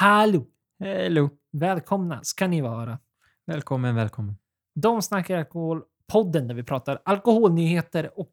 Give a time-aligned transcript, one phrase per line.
[0.00, 0.46] Hallå!
[0.78, 1.30] Hello.
[1.52, 2.98] Välkomna ska ni vara.
[3.46, 4.36] Välkommen, välkommen.
[4.74, 8.30] De snackar alkohol, podden där vi pratar alkoholnyheter och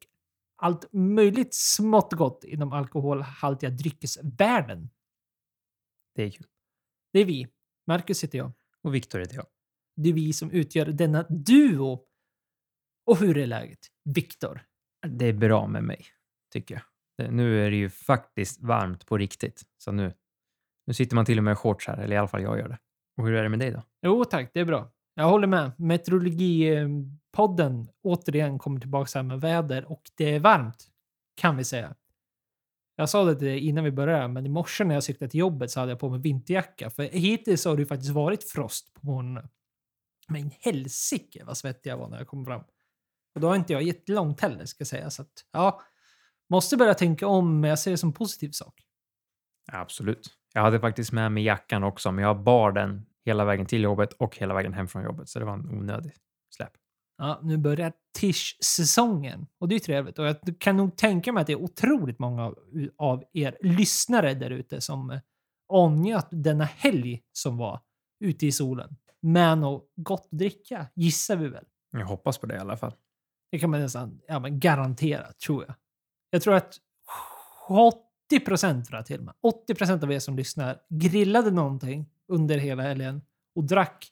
[0.56, 4.90] allt möjligt smått gott inom alkoholhaltiga dryckesvärlden.
[6.16, 6.46] Det är kul.
[7.14, 7.48] Det är vi.
[7.88, 8.52] Marcus heter jag.
[8.82, 9.46] Och Viktor heter jag.
[9.96, 12.06] Det är vi som utgör denna duo.
[13.06, 13.88] Och hur är läget?
[14.04, 14.61] Viktor?
[15.08, 16.06] Det är bra med mig,
[16.54, 17.34] tycker jag.
[17.34, 19.64] Nu är det ju faktiskt varmt på riktigt.
[19.78, 20.14] Så nu,
[20.87, 22.69] nu sitter man till och med i shorts här, eller i alla fall jag gör
[22.69, 22.77] det.
[23.18, 23.83] Och hur är det med dig då?
[24.01, 24.91] Jo tack, det är bra.
[25.15, 25.71] Jag håller med.
[25.77, 30.87] Meteorologipodden återigen kommer tillbaka här med väder och det är varmt,
[31.36, 31.96] kan vi säga.
[32.95, 35.39] Jag sa det till dig innan vi började, men i morse när jag cyklade till
[35.39, 36.89] jobbet så hade jag på mig vinterjacka.
[36.89, 39.49] För hittills har det ju faktiskt varit frost på morgonen.
[40.27, 42.61] Men helsike vad svettig jag var när jag kom fram.
[43.35, 45.09] Och då har inte jag jättelångt heller, ska jag säga.
[45.09, 45.81] Så att, ja,
[46.49, 48.83] måste börja tänka om, men jag ser det som en positiv sak.
[49.72, 50.36] Absolut.
[50.58, 54.13] Jag hade faktiskt med mig jackan också, men jag bar den hela vägen till jobbet
[54.13, 56.11] och hela vägen hem från jobbet, så det var en onödig
[56.55, 56.72] släp.
[57.17, 60.19] Ja, nu börjar Tish-säsongen och det är trevligt.
[60.19, 62.53] Och jag kan nog tänka mig att det är otroligt många
[62.97, 65.19] av- er lyssnare där ute som eh,
[65.67, 67.81] ånjöt denna helg som var
[68.19, 68.95] ute i solen.
[69.22, 71.66] Med något gott att dricka, gissar vi väl.
[71.91, 72.94] Jag hoppas på det i alla fall.
[73.52, 75.75] Det kan man nästan ja, men garantera, tror jag.
[76.30, 76.78] Jag tror att
[78.28, 82.06] 80 procent, tror jag till och med, 80 procent av er som lyssnar grillade någonting
[82.28, 83.22] under hela helgen
[83.56, 84.08] och drack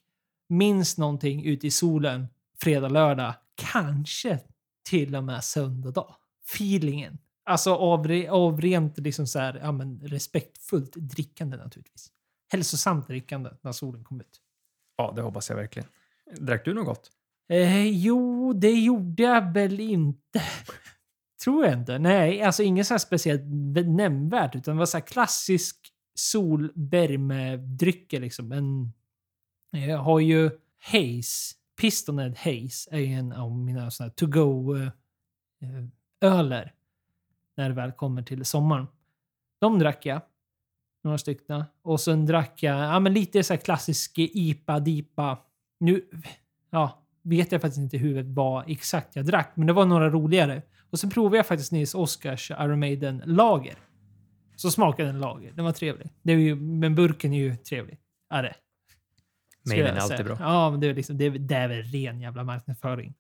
[0.50, 4.40] minst någonting ute i solen fredag, lördag, kanske
[4.90, 6.16] till och med söndag dag.
[6.54, 7.18] Feelingen.
[7.44, 12.12] Alltså av, av rent liksom så här, ja, men respektfullt drickande naturligtvis.
[12.52, 14.42] Hälsosamt drickande när solen kom ut.
[14.98, 15.90] Ja, det hoppas jag verkligen.
[16.40, 17.12] Drack du något?
[17.50, 20.42] Eh, jo, det gjorde jag väl inte.
[21.46, 22.00] Tror jag inte.
[22.00, 23.42] Nej, alltså inget så här speciellt
[23.88, 28.48] nämnvärt, utan det var så här klassisk solvärmedrycker liksom.
[28.48, 28.94] Men
[29.74, 31.56] eh, jag har ju Haze.
[31.82, 34.92] Pistoned Haze är ju en av mina såna här to-go-öler.
[36.64, 36.70] Eh,
[37.58, 38.88] när det väl kommer till sommaren.
[39.60, 40.22] De drack jag.
[41.04, 41.64] Några stycken.
[41.82, 45.38] Och sen drack jag ja, men lite så här klassisk IPA-DIPA.
[45.80, 46.06] Nu,
[46.70, 50.62] ja, vet jag faktiskt inte hur vad exakt jag drack, men det var några roligare.
[50.96, 53.76] Och så provade jag faktiskt Nils Oskars Iron Maiden lager.
[54.56, 55.52] Så smakade den lager.
[55.52, 56.10] Den var trevlig.
[56.24, 58.00] Det är ju, men burken är ju trevlig.
[58.30, 58.56] Är det.
[59.70, 60.38] Maiden är alltid bra.
[60.40, 63.14] Ja, men det är, liksom, det, är, det är väl ren jävla marknadsföring.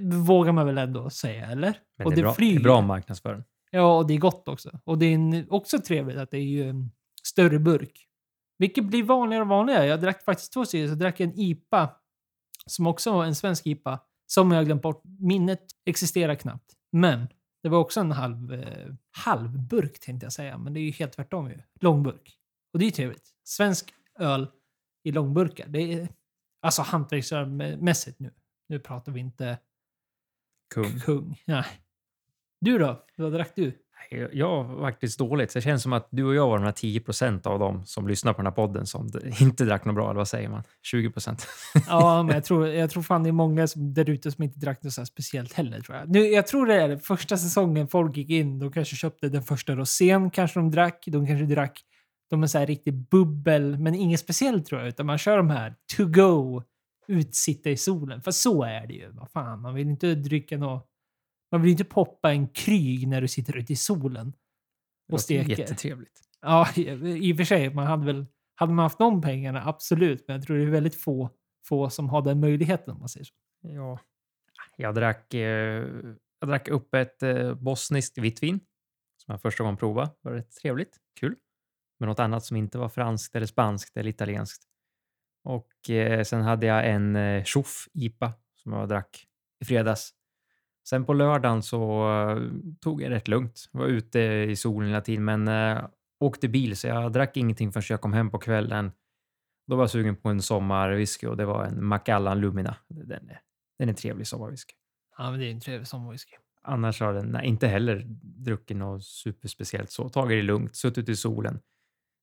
[0.00, 1.74] Vågar man väl ändå säga, eller?
[1.96, 2.60] Men och det är, bra, det flyger.
[2.60, 3.44] är bra marknadsföring.
[3.70, 4.80] Ja, och det är gott också.
[4.84, 6.90] Och det är en, också trevligt att det är ju en
[7.22, 8.06] större burk.
[8.58, 9.86] Vilket blir vanligare och vanligare.
[9.86, 10.88] Jag drack faktiskt två sidor.
[10.88, 11.90] Så drack jag en IPA,
[12.66, 14.00] som också var en svensk IPA,
[14.30, 15.02] som jag har glömt bort.
[15.04, 16.72] Minnet existerar knappt.
[16.92, 17.28] Men
[17.62, 21.12] det var också en halv, eh, halvburk tänkte jag säga, men det är ju helt
[21.12, 21.62] tvärtom ju.
[21.80, 22.38] Långburk.
[22.72, 23.34] Och det är ju trevligt.
[23.44, 24.50] Svensk öl
[25.04, 25.68] i långburkar.
[25.68, 26.08] Det är
[26.60, 28.34] alltså hantverksmässigt nu.
[28.68, 29.58] Nu pratar vi inte
[30.74, 31.00] Kung.
[31.00, 31.42] kung.
[31.46, 31.66] Nej.
[32.60, 33.06] Du då?
[33.16, 33.78] Vad drack du?
[34.32, 35.50] Jag- var faktiskt dåligt.
[35.50, 37.86] Så det känns som att du och jag var de här 10 procent av dem
[37.86, 39.10] som lyssnar på den här podden som
[39.40, 40.62] inte drack något bra, eller vad säger man?
[40.82, 41.46] 20 procent.
[41.88, 44.58] Ja, men jag tror, jag tror fan det är många som, där ute som inte
[44.58, 45.80] drack något så speciellt heller.
[45.80, 46.08] Tror jag.
[46.08, 49.74] Nu, jag tror det är första säsongen folk gick in, de kanske köpte den första
[49.76, 51.04] rosén, kanske de drack.
[51.06, 51.80] De kanske drack
[52.30, 54.88] de är så här riktigt bubbel, men inget speciellt tror jag.
[54.88, 56.62] Utan man kör de här to go,
[57.08, 58.22] utsitta i solen.
[58.22, 59.10] För så är det ju.
[59.12, 60.86] Vad fan, man vill inte dricka något.
[61.52, 64.32] Man vill inte poppa en kryg när du sitter ute i solen
[65.12, 65.58] och steker.
[65.58, 66.20] Jättetrevligt.
[66.40, 67.74] Ja, i, och för sig.
[67.74, 70.24] Man hade väl, hade man haft de pengarna, absolut.
[70.28, 71.30] Men jag tror det är väldigt få,
[71.64, 73.34] få som har den möjligheten om man säger så.
[73.60, 73.98] Ja.
[74.76, 75.86] Jag drack, eh,
[76.40, 78.60] jag drack upp ett eh, bosniskt vitt vin
[79.16, 80.06] som jag första gången provade.
[80.06, 81.36] Det var rätt trevligt, kul.
[81.98, 84.64] Men något annat som inte var franskt eller spanskt eller italienskt.
[85.44, 89.26] Och eh, sen hade jag en Chouf IPA som jag drack
[89.60, 90.14] i fredags.
[90.88, 92.42] Sen på lördagen så eh,
[92.80, 93.68] tog jag rätt lugnt.
[93.72, 95.84] Var ute i solen hela tiden men eh,
[96.20, 98.92] åkte bil så jag drack ingenting förrän jag kom hem på kvällen.
[99.66, 102.76] Då var jag sugen på en sommarwhisky och det var en Macallan Lumina.
[102.88, 103.40] Den är,
[103.78, 104.74] den är trevlig sommarwhisky.
[105.18, 106.36] Ja, men det är en trevlig sommarwhisky.
[106.62, 110.08] Annars har den nej, inte heller druckit något superspeciellt så.
[110.08, 111.60] Tagit det lugnt, suttit i solen.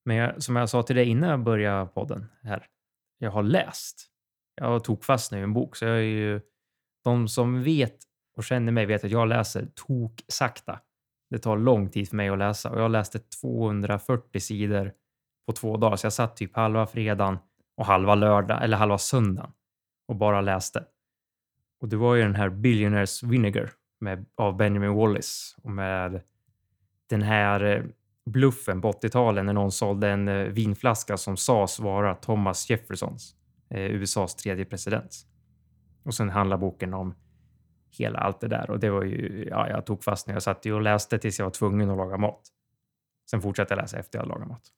[0.05, 2.67] Men jag, som jag sa till dig innan jag började podden här.
[3.17, 4.07] Jag har läst.
[4.55, 6.41] Jag tog fast nu en bok, så jag är ju...
[7.03, 7.97] De som vet
[8.35, 10.79] och känner mig vet att jag läser tok sakta.
[11.29, 14.93] Det tar lång tid för mig att läsa och jag läste 240 sidor
[15.47, 15.95] på två dagar.
[15.95, 17.37] Så jag satt typ halva fredagen
[17.77, 19.51] och halva lördag eller halva söndagen
[20.07, 20.83] och bara läste.
[21.81, 26.21] Och det var ju den här Billionaires Vinegar med, av Benjamin Wallace och med
[27.09, 27.83] den här eh,
[28.25, 33.35] bluffen på 80-talet när någon sålde en eh, vinflaska som sades vara Thomas Jeffersons,
[33.69, 35.15] eh, USAs tredje president.
[36.03, 37.15] Och sen handlar boken om
[37.99, 40.65] hela allt det där och det var ju, ja, jag tog fast när jag satt
[40.65, 42.41] och läste tills jag var tvungen att laga mat.
[43.29, 44.71] Sen fortsatte jag läsa efter jag lagat mat.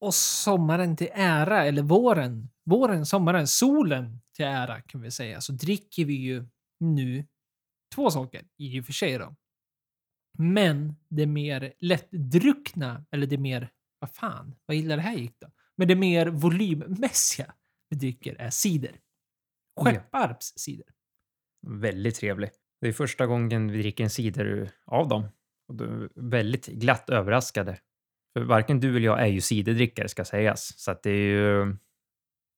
[0.00, 5.52] Och sommaren till ära, eller våren, våren, sommaren, solen till ära kan vi säga, så
[5.52, 6.46] dricker vi ju
[6.80, 7.26] nu
[7.94, 9.34] två saker i och för sig då.
[10.38, 15.50] Men det mer lättdruckna, eller det mer, vad fan, vad illa det här gick då.
[15.76, 17.54] Men det mer volymmässiga
[17.88, 18.96] vi dricker är cider.
[19.80, 20.86] Skepparps cider.
[21.66, 22.50] Väldigt trevlig.
[22.80, 25.28] Det är första gången vi dricker en cider av dem.
[25.68, 25.80] Och
[26.14, 27.78] väldigt glatt överraskade.
[28.36, 30.78] För varken du eller jag är ju ciderdrickare ska sägas.
[30.78, 31.76] Så att det är ju...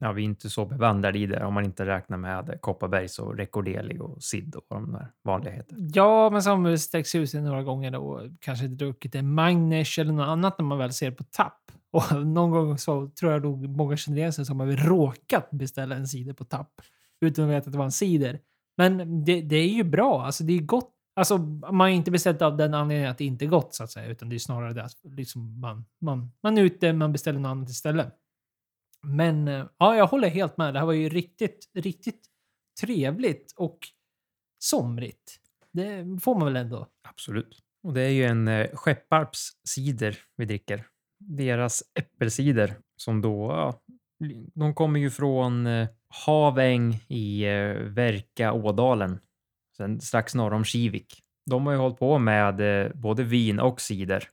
[0.00, 3.36] Ja, vi är inte så bevandrade i det om man inte räknar med Kopparbergs och
[3.36, 5.76] Recordeli och Sid och de där vanliga heter.
[5.94, 10.28] Ja, men man sträckt ut sig några gånger och kanske druckit en Magners eller något
[10.28, 11.72] annat när man väl ser på tapp.
[11.92, 15.96] Och någon gång så tror jag nog många känner igen sig som har råkat beställa
[15.96, 16.72] en cider på tapp
[17.20, 18.40] utan att veta att det var en cider.
[18.76, 20.94] Men det, det är ju bra, alltså det är gott.
[21.16, 23.90] Alltså man har inte beställt av den anledningen att det inte är gott så att
[23.90, 27.40] säga, utan det är snarare det att liksom man, man, man är ute, man beställer
[27.40, 28.14] något annat istället.
[29.02, 30.74] Men eh, ja, jag håller helt med.
[30.74, 32.26] Det här var ju riktigt, riktigt
[32.80, 33.78] trevligt och
[34.58, 35.40] somrigt.
[35.72, 36.86] Det får man väl ändå.
[37.08, 37.58] Absolut.
[37.82, 40.86] Och det är ju en eh, Skepparps cider vi dricker.
[41.18, 43.80] Deras äppelcider som då, ja,
[44.54, 45.88] de kommer ju från eh,
[46.26, 49.18] Haväng i eh, Verka Ådalen,
[49.76, 51.22] sen strax norr om Kivik.
[51.50, 54.28] De har ju hållit på med eh, både vin och cider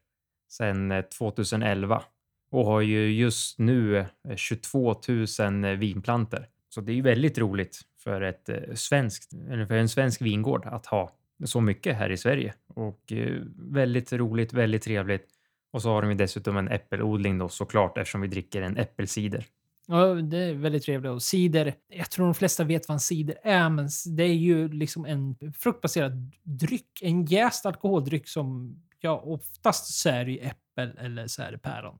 [0.51, 2.03] sedan 2011
[2.51, 4.05] och har ju just nu
[4.35, 4.95] 22
[5.39, 6.47] 000 vinplanter.
[6.69, 10.85] Så det är ju väldigt roligt för, ett svenskt, eller för en svensk vingård att
[10.85, 11.11] ha
[11.45, 13.13] så mycket här i Sverige och
[13.55, 15.34] väldigt roligt, väldigt trevligt.
[15.75, 19.45] Och så har de ju dessutom en äppelodling då såklart eftersom vi dricker en äppelcider.
[19.87, 21.11] Ja, det är väldigt trevligt.
[21.11, 24.67] Och cider, jag tror de flesta vet vad en cider är, men det är ju
[24.67, 27.01] liksom en fruktbaserad dryck.
[27.01, 31.57] En jäst alkoholdryck som, ja, oftast så är det ju äppel eller så är det
[31.57, 31.97] päron.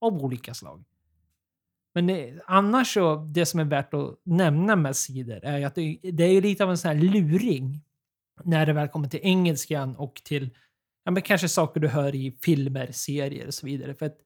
[0.00, 0.84] Av olika slag.
[1.94, 5.74] Men det, annars så, det som är värt att nämna med cider är ju att
[5.74, 7.84] det, det är lite av en sån här luring.
[8.44, 10.50] När det väl kommer till engelskan och till,
[11.08, 13.94] ja men kanske saker du hör i filmer, serier och så vidare.
[13.94, 14.18] För att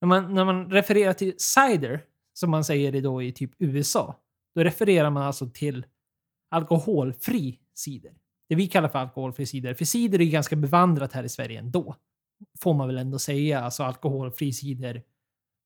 [0.00, 4.20] när man, när man refererar till cider som man säger det då i typ USA,
[4.54, 5.86] då refererar man alltså till
[6.50, 8.12] alkoholfri cider.
[8.48, 9.74] Det vi kallar för alkoholfri cider.
[9.74, 11.96] För cider är ganska bevandrat här i Sverige ändå.
[12.60, 13.60] Får man väl ändå säga.
[13.60, 15.02] Alltså alkoholfri cider.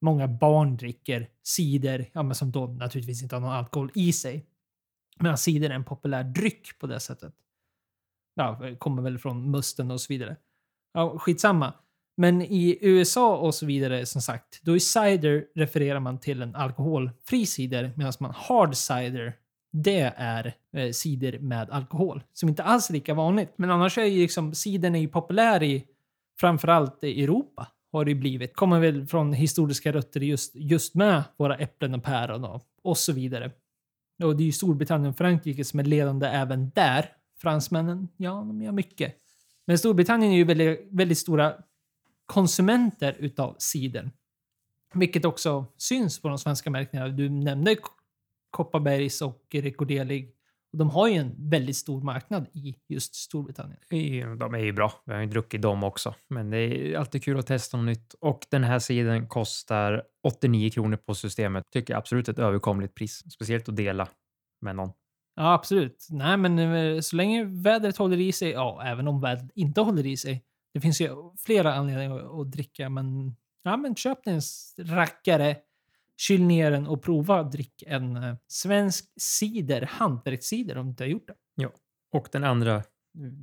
[0.01, 4.47] Många barn dricker cider, ja, men som då naturligtvis inte har någon alkohol i sig.
[5.17, 7.35] Men cider är en populär dryck på det sättet.
[8.39, 10.37] Ja, kommer väl från musten och så vidare.
[10.95, 11.73] Ja, skitsamma.
[12.17, 16.55] Men i USA och så vidare, som sagt, då i cider refererar man till en
[16.55, 19.37] alkoholfri cider medan man hard cider,
[19.73, 22.23] det är eh, cider med alkohol.
[22.33, 23.53] Som inte alls är lika vanligt.
[23.57, 25.85] Men annars är ju liksom cidern är ju populär i
[26.41, 27.69] framförallt i Europa.
[27.93, 28.57] Har det blivit.
[28.57, 33.13] Kommer väl från historiska rötter just, just med våra äpplen och päron och, och så
[33.13, 33.51] vidare.
[34.23, 37.13] Och det är ju Storbritannien och Frankrike som är ledande även där.
[37.39, 39.15] Fransmännen, ja, de gör mycket.
[39.67, 41.55] Men Storbritannien är ju väldigt, väldigt stora
[42.27, 44.11] konsumenter utav cider.
[44.95, 47.09] Vilket också syns på de svenska märkningarna.
[47.11, 47.77] Du nämnde
[48.51, 50.35] Kopparbergs och Recordelig.
[50.73, 53.79] De har ju en väldigt stor marknad i just Storbritannien.
[54.39, 54.93] De är ju bra.
[55.05, 58.15] Vi har ju druckit dem också, men det är alltid kul att testa något nytt.
[58.21, 61.65] Och den här sidan kostar 89 kronor på systemet.
[61.71, 64.09] Tycker jag absolut ett överkomligt pris, speciellt att dela
[64.61, 64.91] med någon.
[65.39, 66.07] Ja, absolut.
[66.11, 70.07] Nej, men eh, så länge vädret håller i sig, ja, även om vädret inte håller
[70.07, 74.41] i sig, det finns ju flera anledningar att dricka, men, ja, men köp en
[74.79, 75.57] rackare,
[76.17, 81.05] kyl ner den och prova att dricka en eh, svensk cider, hantverkscider om du inte
[81.05, 81.35] har gjort det.
[81.55, 81.71] Ja,
[82.13, 82.83] och den andra eh,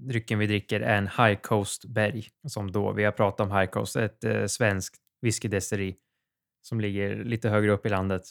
[0.08, 3.70] drycken vi dricker är en High Coast Berg som då vi har pratat om High
[3.70, 5.96] Coast, ett eh, svenskt whiskydestilleri
[6.62, 8.24] som ligger lite högre upp i landet.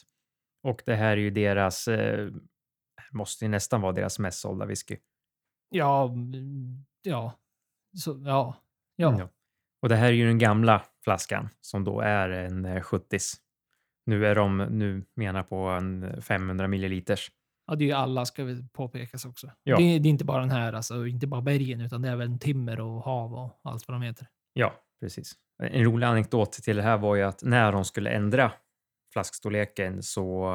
[0.63, 2.29] Och det här är ju deras, eh,
[3.15, 4.97] måste ju nästan vara deras mest sålda whisky.
[5.69, 7.33] Ja, mm, ja,
[7.97, 8.55] så, ja,
[8.97, 9.17] Ja.
[9.19, 9.29] ja.
[9.83, 13.21] Och det här är ju den gamla flaskan som då är en 70 eh,
[14.07, 17.31] Nu är de nu menar på en 500 milliliters.
[17.67, 19.51] Ja, det är ju alla ska vi påpekas också.
[19.63, 19.77] Ja.
[19.77, 22.39] Det, det, är inte bara den här, alltså inte bara bergen, utan det är även
[22.39, 24.27] timmer och hav och allt vad de heter.
[24.53, 25.33] Ja, precis.
[25.63, 28.53] En rolig anekdot till det här var ju att när de skulle ändra
[29.13, 30.51] flaskstorleken så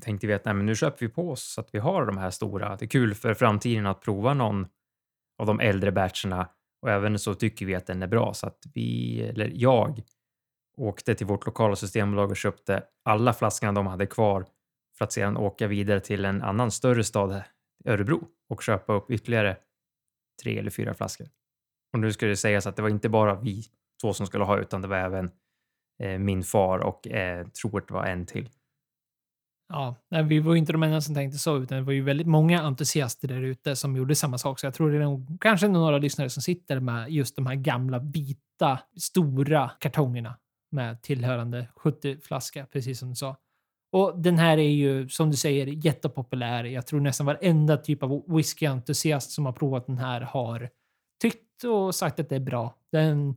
[0.00, 2.18] tänkte vi att nej, men nu köper vi på oss så att vi har de
[2.18, 2.76] här stora.
[2.76, 4.66] Det är kul för framtiden att prova någon
[5.38, 6.48] av de äldre batcherna
[6.82, 10.02] och även så tycker vi att den är bra så att vi, eller jag,
[10.76, 14.46] åkte till vårt lokala systembolag och köpte alla flaskorna de hade kvar
[14.98, 17.42] för att sedan åka vidare till en annan större stad,
[17.84, 19.56] Örebro, och köpa upp ytterligare
[20.42, 21.28] tre eller fyra flaskor.
[21.92, 23.64] Och nu ska det sägas att det var inte bara vi
[24.00, 25.30] två som skulle ha utan det var även
[26.02, 28.50] eh, min far och eh, tror att det var en till.
[29.74, 32.02] Ja, nej, vi var ju inte de enda som tänkte så, utan det var ju
[32.02, 34.60] väldigt många entusiaster där ute som gjorde samma sak.
[34.60, 37.54] Så jag tror det är nog, kanske några lyssnare som sitter med just de här
[37.54, 40.36] gamla vita, stora kartongerna
[40.70, 43.36] med tillhörande 70-flaska, precis som du sa.
[43.92, 46.64] Och den här är ju, som du säger, jättepopulär.
[46.64, 50.70] Jag tror nästan varenda typ av whisky-entusiast som har provat den här har
[51.22, 52.74] tyckt och sagt att det är bra.
[52.92, 53.36] Den,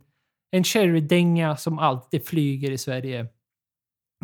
[0.51, 3.27] en sherrydänga som alltid flyger i Sverige.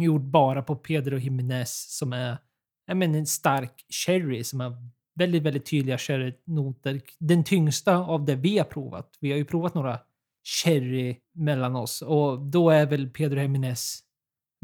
[0.01, 2.37] Gjord bara på Pedro Jiménez som är
[2.85, 4.75] jag menar, en stark sherry som har
[5.15, 7.01] väldigt, väldigt tydliga sherrynoter.
[7.19, 9.17] Den tyngsta av det vi har provat.
[9.19, 9.99] Vi har ju provat några
[10.63, 13.99] sherry mellan oss och då är väl Pedro Jiménez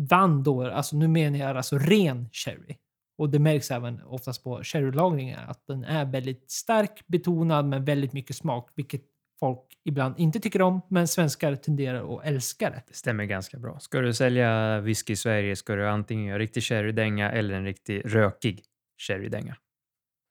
[0.10, 2.76] vann då, alltså nu menar jag alltså ren sherry.
[3.18, 8.14] Och det märks även oftast på sherrylagringar att den är väldigt stark betonad med väldigt
[8.14, 9.02] mycket smak, vilket
[9.40, 12.84] folk ibland inte tycker om, men svenskar tenderar att älska det.
[12.88, 13.80] Det stämmer ganska bra.
[13.80, 18.16] Ska du sälja whisky i Sverige ska du antingen göra riktig sherrydänga eller en riktig
[18.16, 18.64] rökig
[18.98, 19.56] sherrydänga.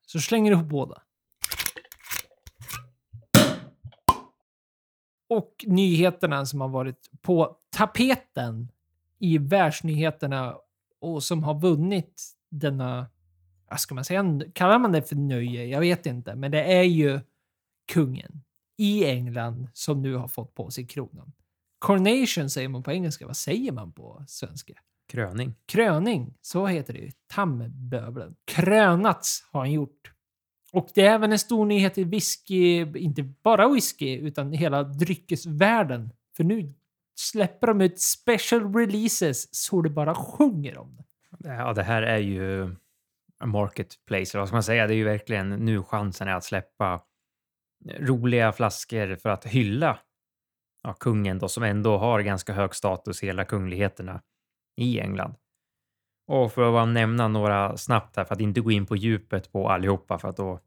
[0.06, 1.02] Så slänger du ihop båda.
[5.28, 8.68] Och nyheterna som har varit på tapeten
[9.18, 10.56] i världsnyheterna
[11.00, 13.06] och som har vunnit denna,
[13.70, 15.64] vad ska man säga, kallar man det för nöje?
[15.64, 17.20] Jag vet inte, men det är ju
[17.92, 18.42] kungen
[18.78, 21.32] i England som nu har fått på sig kronan.
[21.78, 23.26] Coronation säger man på engelska.
[23.26, 24.74] Vad säger man på svenska?
[25.08, 25.54] Kröning.
[25.66, 27.10] Kröning, så heter det ju.
[27.34, 28.36] Tammeböbeln.
[28.44, 30.12] Krönats har han gjort.
[30.72, 36.12] Och det är även en stor nyhet i whisky, inte bara whisky, utan hela dryckesvärlden.
[36.36, 36.74] För nu
[37.20, 41.04] släpper de ut special releases så det bara sjunger om det.
[41.48, 42.76] Ja, det här är ju
[43.44, 44.86] marketplace, vad ska man säga?
[44.86, 47.00] Det är ju verkligen nu chansen är att släppa
[47.84, 49.98] roliga flaskor för att hylla
[50.82, 54.22] ja, kungen då, som ändå har ganska hög status, hela kungligheterna
[54.76, 55.34] i England.
[56.26, 59.52] Och för att bara nämna några snabbt här för att inte gå in på djupet
[59.52, 60.60] på allihopa för att då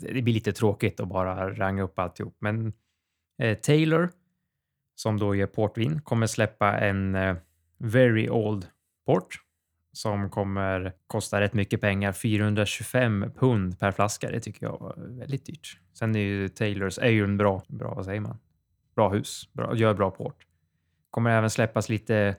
[0.00, 2.36] det blir lite tråkigt att bara ranga upp alltihop.
[2.38, 2.72] Men
[3.42, 4.10] eh, Taylor
[4.94, 7.36] som då gör portvin kommer släppa en eh,
[7.78, 8.66] Very Old
[9.06, 9.45] Port
[9.96, 12.12] som kommer kosta rätt mycket pengar.
[12.12, 14.30] 425 pund per flaska.
[14.30, 15.80] Det tycker jag var väldigt dyrt.
[15.94, 18.38] Sen är ju Taylors är ju en bra, bra vad säger man?
[18.96, 20.46] Bra hus, bra, gör bra port.
[21.10, 22.36] Kommer även släppas lite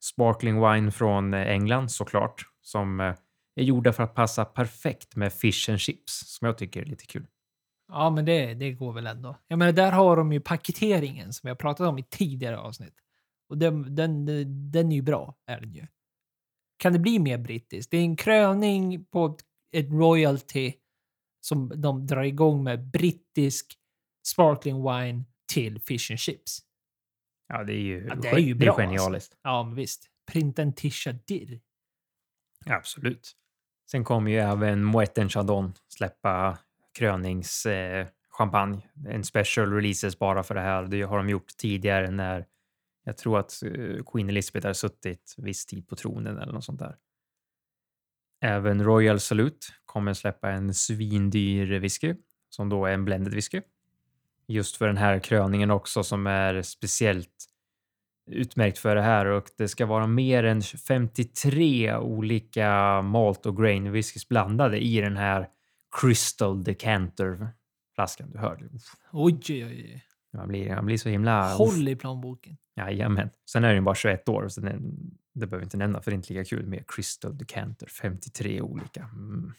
[0.00, 3.14] sparkling wine från eh, England såklart som eh,
[3.56, 7.06] är gjorda för att passa perfekt med fish and chips som jag tycker är lite
[7.06, 7.26] kul.
[7.88, 9.36] Ja, men det, det går väl ändå.
[9.48, 12.94] Jag menar, där har de ju paketeringen som vi har pratat om i tidigare avsnitt.
[13.48, 14.26] Och den, den,
[14.70, 15.86] den är ju bra, är den ju.
[16.76, 17.90] Kan det bli mer brittiskt?
[17.90, 19.38] Det är en kröning på
[19.72, 20.72] ett royalty
[21.40, 23.78] som de drar igång med brittisk
[24.26, 26.58] sparkling wine till fish and chips.
[27.48, 29.32] Ja, det är ju, ja, det är ju bra, det är genialiskt.
[29.32, 29.38] Alltså.
[29.42, 30.06] Ja, men visst.
[30.32, 31.60] Printen Tisha Dir.
[32.66, 33.36] Absolut.
[33.90, 36.58] Sen kommer ju även Moët Chardon släppa
[36.98, 38.82] kröningschampagne.
[39.06, 40.82] Eh, en special releases bara för det här.
[40.82, 42.46] Det har de gjort tidigare när
[43.06, 46.78] jag tror att eh, Queen Elizabeth har suttit viss tid på tronen eller något sånt
[46.78, 46.96] där.
[48.40, 52.14] Även Royal Salute kommer släppa en svindyr whisky
[52.48, 53.60] som då är en blended whisky.
[54.46, 57.46] Just för den här kröningen också som är speciellt
[58.30, 63.92] utmärkt för det här och det ska vara mer än 53 olika malt och grain
[63.92, 65.48] whiskys blandade i den här
[66.00, 67.48] Crystal Decanter
[67.94, 68.30] flaskan.
[68.30, 68.68] Du hörde.
[69.12, 70.02] Oj, oj, oj.
[70.32, 71.54] Man blir, man blir så himla...
[71.54, 72.56] Håll i plånboken.
[72.76, 73.30] Jajamän.
[73.50, 74.80] Sen är den bara 21 år, så den,
[75.34, 77.86] det behöver vi inte nämna för det är inte lika kul med Crystal Decanter.
[77.86, 79.10] 53 olika.
[79.12, 79.52] Mm.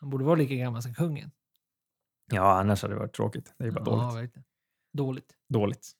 [0.00, 1.30] Han borde vara lika gammal som kungen.
[2.32, 3.54] Ja, annars hade det varit tråkigt.
[3.58, 4.34] Det är bara ja, dåligt.
[4.92, 5.34] Dåligt.
[5.48, 5.92] Dåligt.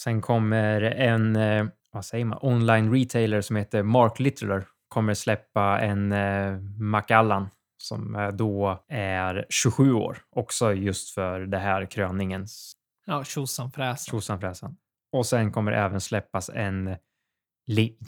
[0.00, 5.80] Sen kommer en, eh, vad säger man, online retailer som heter Mark Littler kommer släppa
[5.80, 10.18] en eh, Macallan som eh, då är 27 år.
[10.30, 12.76] Också just för det här kröningens...
[13.10, 14.10] Ja, tjosan fräsan.
[14.10, 14.76] Tjosan fräsan.
[15.12, 16.96] Och sen kommer det även släppas en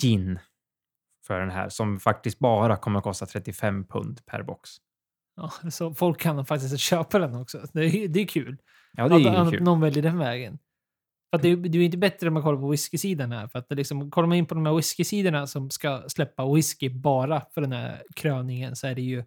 [0.00, 0.38] gin
[1.26, 4.70] för den här som faktiskt bara kommer att kosta 35 pund per box.
[5.36, 7.66] Ja, så folk kan faktiskt köpa den också.
[7.72, 8.56] Det är, det är kul.
[8.92, 9.58] Ja, det är att, kul.
[9.58, 10.58] Att någon väljer den vägen.
[11.30, 13.48] För att det, det är inte bättre om man kollar på whisky-sidan här.
[13.48, 16.90] För att det liksom, kollar man in på de här whisky-sidorna som ska släppa whisky
[16.90, 19.24] bara för den här kröningen så är det ju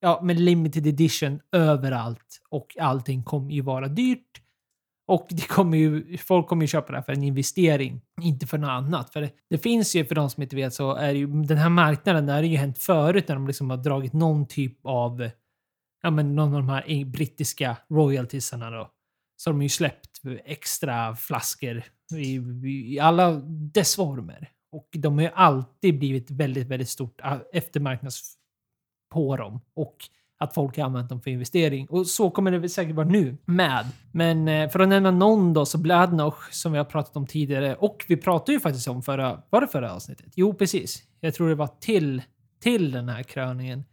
[0.00, 4.41] ja, med limited edition överallt och allting kommer ju vara dyrt.
[5.06, 8.58] Och det kommer ju, folk kommer ju köpa det här för en investering, inte för
[8.58, 9.12] något annat.
[9.12, 11.68] För det, det finns ju, för de som inte vet, så är ju den här
[11.68, 15.30] marknaden, där har ju hänt förut när de liksom har dragit någon typ av,
[16.02, 18.90] ja men någon av de här brittiska royaltiesarna då.
[19.36, 21.82] Så de har ju släppt extra flaskor
[22.16, 22.34] i,
[22.94, 23.32] i alla
[23.74, 24.50] dess former.
[24.72, 27.20] Och de har ju alltid blivit väldigt, väldigt stort
[27.52, 28.34] eftermarknads
[29.12, 29.60] på dem.
[29.74, 29.96] Och
[30.42, 31.86] att folk har använt dem för investering.
[31.86, 33.86] Och så kommer det säkert vara nu med.
[34.12, 37.74] Men eh, för att nämna någon då, så Bladnoch som vi har pratat om tidigare
[37.74, 40.32] och vi pratade ju faktiskt om förra, var det förra avsnittet?
[40.36, 41.02] Jo, precis.
[41.20, 42.22] Jag tror det var till,
[42.62, 43.84] till den här kröningen.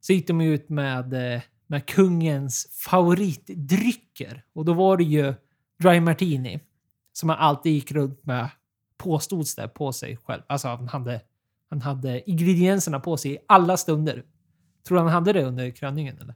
[0.00, 4.44] Så gick de ut med, eh, med kungens favoritdrycker.
[4.54, 5.34] Och då var det ju
[5.82, 6.60] Dry Martini.
[7.12, 8.48] Som han alltid gick runt med,
[8.96, 10.42] påstods det, på sig själv.
[10.46, 11.20] Alltså han hade,
[11.70, 14.22] han hade ingredienserna på sig i alla stunder.
[14.86, 16.34] Tror du han hade det under kröningen eller?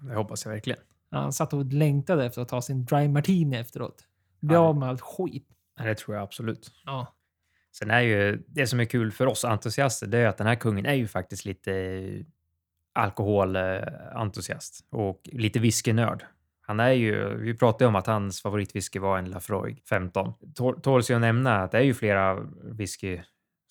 [0.00, 0.80] Det hoppas jag verkligen.
[1.10, 4.04] Han satt och längtade efter att ta sin dry martini efteråt.
[4.40, 5.46] Bli av med allt skit.
[5.78, 6.72] Ja, Det tror jag absolut.
[6.84, 7.14] Ja.
[7.72, 10.54] Sen är ju det som är kul för oss entusiaster, det är att den här
[10.54, 11.72] kungen är ju faktiskt lite
[12.92, 16.24] alkoholentusiast och lite whiskynörd.
[16.60, 20.32] Han är ju, vi pratade om att hans favoritwhisky var en Lafroig 15.
[20.54, 23.20] Tå- Tåls ju att nämna att det är ju flera whisky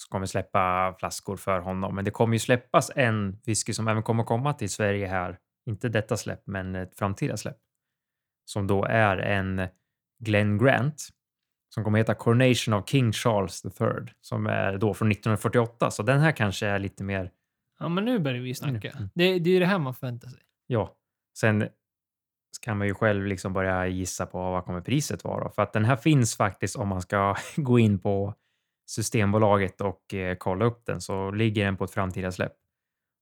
[0.02, 4.04] som kommer släppa flaskor för honom, men det kommer ju släppas en whisky som även
[4.04, 5.38] kommer komma till Sverige här.
[5.66, 7.58] Inte detta släpp, men ett framtida släpp.
[8.46, 9.68] Som då är en
[10.20, 11.10] Glen Grant
[11.74, 15.92] som kommer heta Coronation of King Charles III som är då från 1948.
[15.92, 17.32] Så den här kanske är lite mer
[17.80, 18.90] ja, men nu börjar vi snacka.
[18.90, 19.10] Mm.
[19.14, 20.40] Det, det är ju det här man förväntar sig.
[20.68, 20.96] Ja,
[21.38, 21.68] sen
[22.62, 25.50] kan man ju själv liksom börja gissa på vad kommer priset vara.
[25.50, 28.34] För att den här finns faktiskt om man ska gå in på
[28.92, 32.54] Systembolaget och eh, kolla upp den så ligger den på ett framtida släpp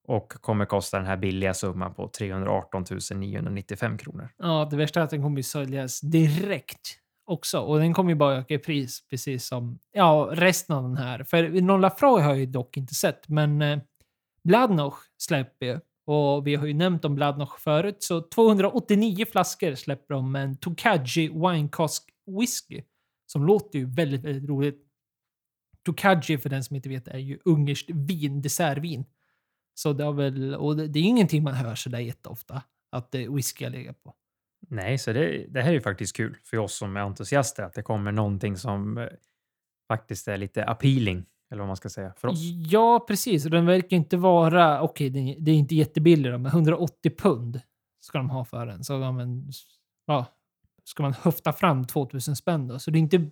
[0.08, 4.30] och kommer kosta den här billiga summan på 318 995 kronor.
[4.38, 7.60] Ja, det värsta är att den kommer säljas direkt också.
[7.60, 11.24] Och den kommer ju bara öka i pris, precis som ja, resten av den här.
[11.24, 13.80] För Nolla Lafroy har jag ju dock inte sett, men eh,
[14.44, 15.80] Bladnoch släpper ju.
[16.06, 20.58] Och vi har ju nämnt om Bladnoch förut, så 289 flaskor släpper de med en
[20.58, 22.82] Tokaji Wine Cask Whisky.
[23.26, 24.89] Som låter ju väldigt, väldigt roligt.
[25.86, 29.06] Tokaji, för den som inte vet, är ju ungerskt vin, dessertvin.
[29.74, 33.24] Så det har väl, och det, det är ingenting man hör sådär jätteofta, att det
[33.24, 34.14] är whisky jag lägger på.
[34.68, 37.74] Nej, så det, det här är ju faktiskt kul för oss som är entusiaster att
[37.74, 39.08] det kommer någonting som eh,
[39.88, 42.40] faktiskt är lite appealing eller vad man ska säga för oss.
[42.70, 43.46] Ja, precis.
[43.46, 44.82] Och den verkar inte vara...
[44.82, 47.62] Okej, det, det är inte jättebillig då, men 180 pund
[48.00, 48.84] ska de ha för den.
[48.84, 49.52] Så ja, men,
[50.06, 50.26] ja,
[50.84, 52.80] ska man höfta fram 2000 spänn då.
[52.80, 53.30] Så det är inte...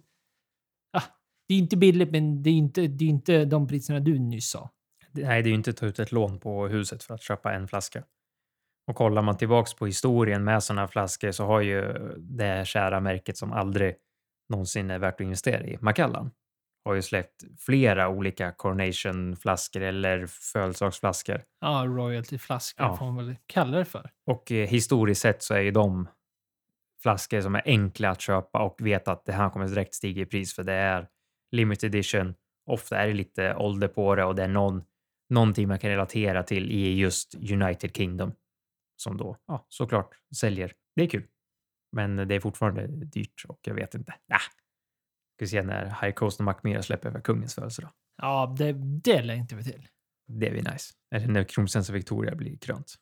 [1.48, 4.50] Det är inte billigt, men det är inte, det är inte de priserna du nyss
[4.50, 4.70] sa.
[5.12, 7.54] Nej, det är ju inte att ta ut ett lån på huset för att köpa
[7.54, 8.04] en flaska.
[8.88, 13.38] Och kollar man tillbaks på historien med sådana flaskor så har ju det kära märket
[13.38, 13.96] som aldrig
[14.50, 16.32] någonsin är värt att investera i, Macallan,
[16.86, 21.44] har ju släppt flera olika Coronation-flaskor eller födelsedagsflaskor.
[21.62, 22.98] Ja, royalty-flaskor Ja.
[22.98, 24.10] får man väl kalla det för.
[24.26, 26.08] Och eh, historiskt sett så är ju de
[27.04, 30.26] flaskor som är enkla att köpa och vet att det här kommer direkt stiga i
[30.26, 31.08] pris för det är
[31.52, 32.36] limited edition.
[32.66, 34.84] Ofta är det lite ålder på det och det är någon,
[35.30, 38.32] någonting man kan relatera till i just United Kingdom
[38.96, 40.74] som då ja, såklart säljer.
[40.96, 41.28] Det är kul,
[41.92, 44.14] men det är fortfarande dyrt och jag vet inte.
[44.28, 44.40] Nah.
[45.38, 47.92] Ska vi se när High Coast och Macmillan släpper över kungens födelsedag.
[48.22, 49.88] Ja, det, det längtar vi till.
[50.28, 50.94] Det blir nice.
[51.16, 52.96] Eller när kronprinsessan Victoria blir krönt.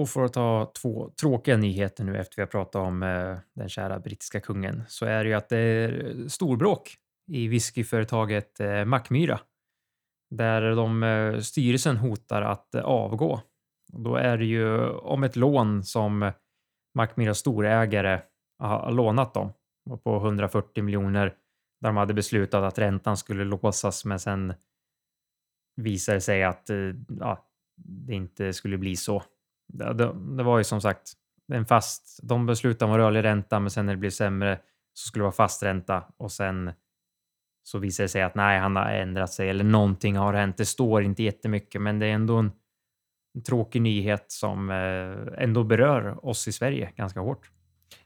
[0.00, 3.68] Och för att ta två tråkiga nyheter nu efter vi har pratat om eh, den
[3.68, 6.96] kära brittiska kungen så är det ju att det är storbråk
[7.32, 9.40] i whiskyföretaget eh, Mackmyra.
[10.30, 13.40] Där de, eh, styrelsen hotar att eh, avgå.
[13.92, 16.32] Och då är det ju om ett lån som
[16.94, 18.20] Mackmyras storägare
[18.58, 19.52] har lånat dem
[20.04, 21.34] på 140 miljoner
[21.80, 24.54] där de hade beslutat att räntan skulle låsas men sen
[25.76, 26.76] visade det sig att eh,
[27.20, 27.46] ja,
[27.84, 29.22] det inte skulle bli så.
[29.72, 31.12] Det, det, det var ju som sagt
[31.52, 34.60] en fast, de beslutade om rörlig ränta men sen när det blev sämre
[34.94, 36.72] så skulle det vara fast ränta och sen
[37.62, 40.56] så visar det sig att nej, han har ändrat sig eller någonting har hänt.
[40.56, 42.52] Det står inte jättemycket men det är ändå en,
[43.34, 47.50] en tråkig nyhet som eh, ändå berör oss i Sverige ganska hårt.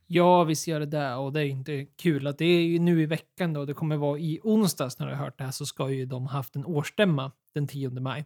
[0.07, 3.03] Ja, visst gör det där och det är inte kul att det är ju nu
[3.03, 3.65] i veckan då.
[3.65, 6.27] Det kommer vara i onsdags när du har hört det här så ska ju de
[6.27, 8.25] haft en årsstämma den 10 maj.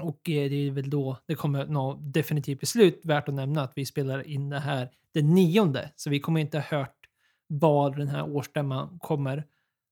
[0.00, 3.00] Och eh, det är väl då det kommer något definitivt beslut.
[3.04, 6.58] Värt att nämna att vi spelar in det här den nionde, så vi kommer inte
[6.58, 6.96] ha hört
[7.46, 9.44] vad den här årsstämman kommer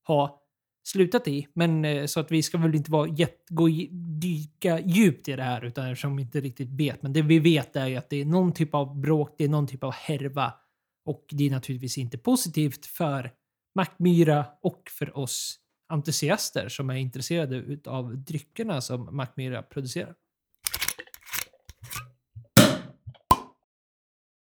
[0.06, 0.40] ha
[0.82, 1.46] slutat i.
[1.52, 3.68] Men eh, så att vi ska väl inte vara jätt, gå,
[4.20, 7.02] dyka djupt i det här utan eftersom vi inte riktigt vet.
[7.02, 9.48] Men det vi vet är ju att det är någon typ av bråk, det är
[9.48, 10.52] någon typ av härva.
[11.04, 13.30] Och det är naturligtvis inte positivt för
[13.74, 15.58] Mackmyra och för oss
[15.90, 20.14] entusiaster som är intresserade av dryckerna som Mackmyra producerar.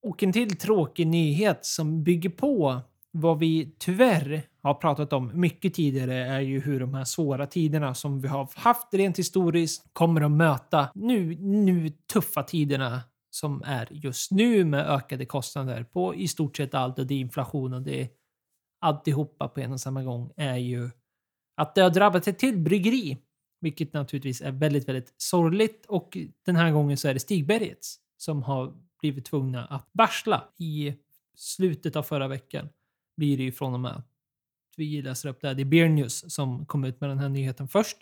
[0.07, 2.81] Och en till tråkig nyhet som bygger på
[3.11, 7.93] vad vi tyvärr har pratat om mycket tidigare är ju hur de här svåra tiderna
[7.93, 13.87] som vi har haft rent historiskt kommer att möta nu, nu tuffa tiderna som är
[13.91, 17.81] just nu med ökade kostnader på i stort sett allt och det är inflation och
[17.81, 18.09] det är
[18.81, 20.89] alltihopa på en och samma gång är ju
[21.57, 23.17] att det har drabbat ett till bryggeri.
[23.61, 28.43] Vilket naturligtvis är väldigt, väldigt sorgligt och den här gången så är det Stigbergets som
[28.43, 30.93] har blivit tvungna att varsla i
[31.35, 32.69] slutet av förra veckan.
[33.17, 34.07] Blir det ju från och med att
[34.77, 35.55] vi läser upp det här.
[35.55, 37.97] Det är Beer News som kom ut med den här nyheten först.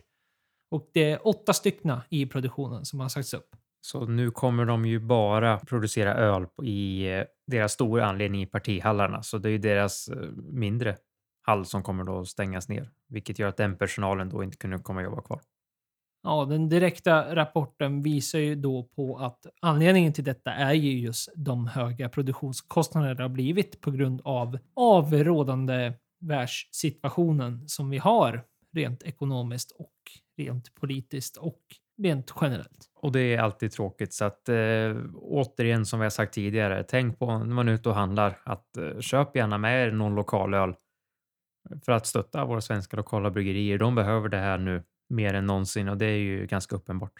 [0.72, 3.56] Och det är åtta stycken i produktionen som har sagts upp.
[3.82, 9.24] Så nu kommer de ju bara producera öl i eh, deras stora anledning i partihallarna.
[9.24, 10.98] Så det är ju deras eh, mindre
[11.46, 15.00] hall som kommer då stängas ner, vilket gör att den personalen då inte kunde komma
[15.00, 15.42] och jobba kvar.
[16.24, 21.30] Ja, den direkta rapporten visar ju då på att anledningen till detta är ju just
[21.36, 28.44] de höga produktionskostnader det har blivit på grund av, av rådande världssituationen som vi har
[28.74, 29.94] rent ekonomiskt och
[30.38, 31.62] rent politiskt och
[31.98, 32.90] rent generellt.
[32.96, 34.14] Och det är alltid tråkigt.
[34.14, 37.90] Så att eh, återigen, som vi har sagt tidigare, tänk på när man är ute
[37.90, 40.76] och handlar att eh, köp gärna med er någon lokalöl
[41.86, 43.78] för att stötta våra svenska lokala bryggerier.
[43.78, 47.14] De behöver det här nu mer än någonsin och det är ju ganska uppenbart.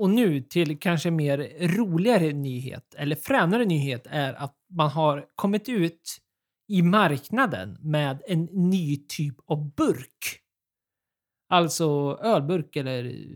[0.00, 1.38] Och nu till kanske mer
[1.76, 6.18] roligare nyhet, eller fränare nyhet, är att man har kommit ut
[6.68, 10.40] i marknaden med en ny typ av burk.
[11.48, 13.26] Alltså ölburk eller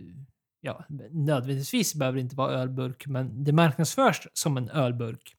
[0.60, 5.34] ja, nödvändigtvis behöver det inte vara ölburk, men det marknadsförs som en ölburk.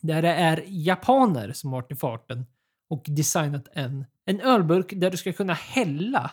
[0.00, 2.46] Där det är japaner som har varit i farten
[2.90, 6.30] och designat en, en ölburk där du ska kunna hälla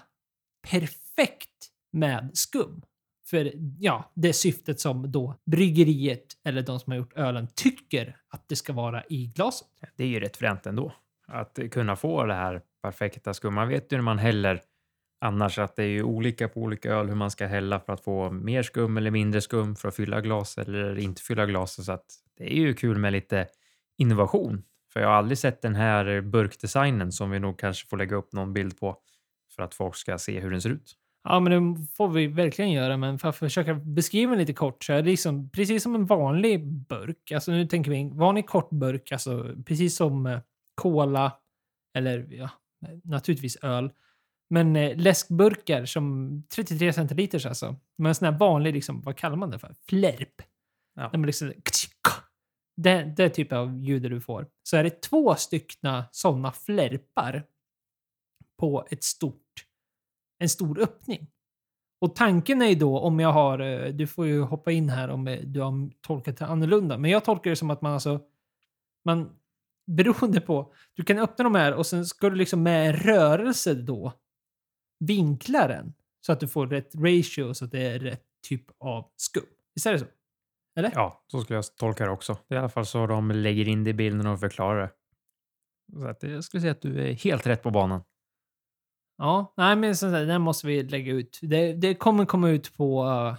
[0.69, 2.81] perfekt med skum.
[3.27, 8.47] För ja, det syftet som då bryggeriet eller de som har gjort ölen tycker att
[8.47, 9.67] det ska vara i glaset.
[9.95, 10.93] Det är ju rätt fränt ändå
[11.27, 13.53] att kunna få det här perfekta skum.
[13.53, 14.61] Man vet ju när man häller
[15.21, 18.03] annars att det är ju olika på olika öl hur man ska hälla för att
[18.03, 21.85] få mer skum eller mindre skum för att fylla glas eller inte fylla glas.
[21.85, 22.05] Så att
[22.37, 23.47] det är ju kul med lite
[23.97, 24.63] innovation.
[24.93, 28.33] För jag har aldrig sett den här burkdesignen som vi nog kanske får lägga upp
[28.33, 28.97] någon bild på
[29.55, 30.95] för att folk ska se hur den ser ut.
[31.23, 32.97] Ja, men det får vi verkligen göra.
[32.97, 36.05] Men för att försöka beskriva den lite kort så är det liksom precis som en
[36.05, 37.31] vanlig burk.
[37.31, 40.39] Alltså nu tänker vi en vanlig kort burk, alltså precis som eh,
[40.75, 41.31] cola
[41.93, 42.49] eller ja,
[43.03, 43.91] naturligtvis öl.
[44.49, 47.75] Men eh, läskburkar som 33 centiliters alltså.
[47.97, 49.75] Men en sån här vanlig, liksom, vad kallar man det för?
[49.89, 50.41] Flärp.
[50.95, 51.09] Ja.
[51.11, 51.53] När man liksom,
[52.75, 54.47] det, det typ av ljud du får.
[54.63, 57.43] Så är det två styckna sådana flärpar
[58.59, 59.65] på ett stort,
[60.39, 61.27] en stor öppning.
[62.01, 65.09] Och tanken är ju då om jag har, eh, du får ju hoppa in här
[65.09, 68.19] om eh, du har tolkat det annorlunda, men jag tolkar det som att man alltså,
[69.05, 69.39] man
[69.87, 73.73] beroende på, du kan öppna de här och sen ska du liksom med en rörelse
[73.73, 74.13] då
[74.99, 79.11] vinkla den så att du får rätt ratio så att det är rätt typ av
[79.15, 79.43] skum.
[79.75, 80.05] Visst är det så?
[80.75, 80.91] Eller?
[80.95, 82.37] Ja, så skulle jag tolka det också.
[82.47, 84.91] Det är i alla fall så de lägger in det i bilden och förklarar det.
[85.99, 88.03] Så att jag skulle säga att du är helt rätt på banan.
[89.17, 91.39] Ja, nej men som sagt, den måste vi lägga ut.
[91.41, 93.03] Det, det kommer komma ut på...
[93.03, 93.35] Uh,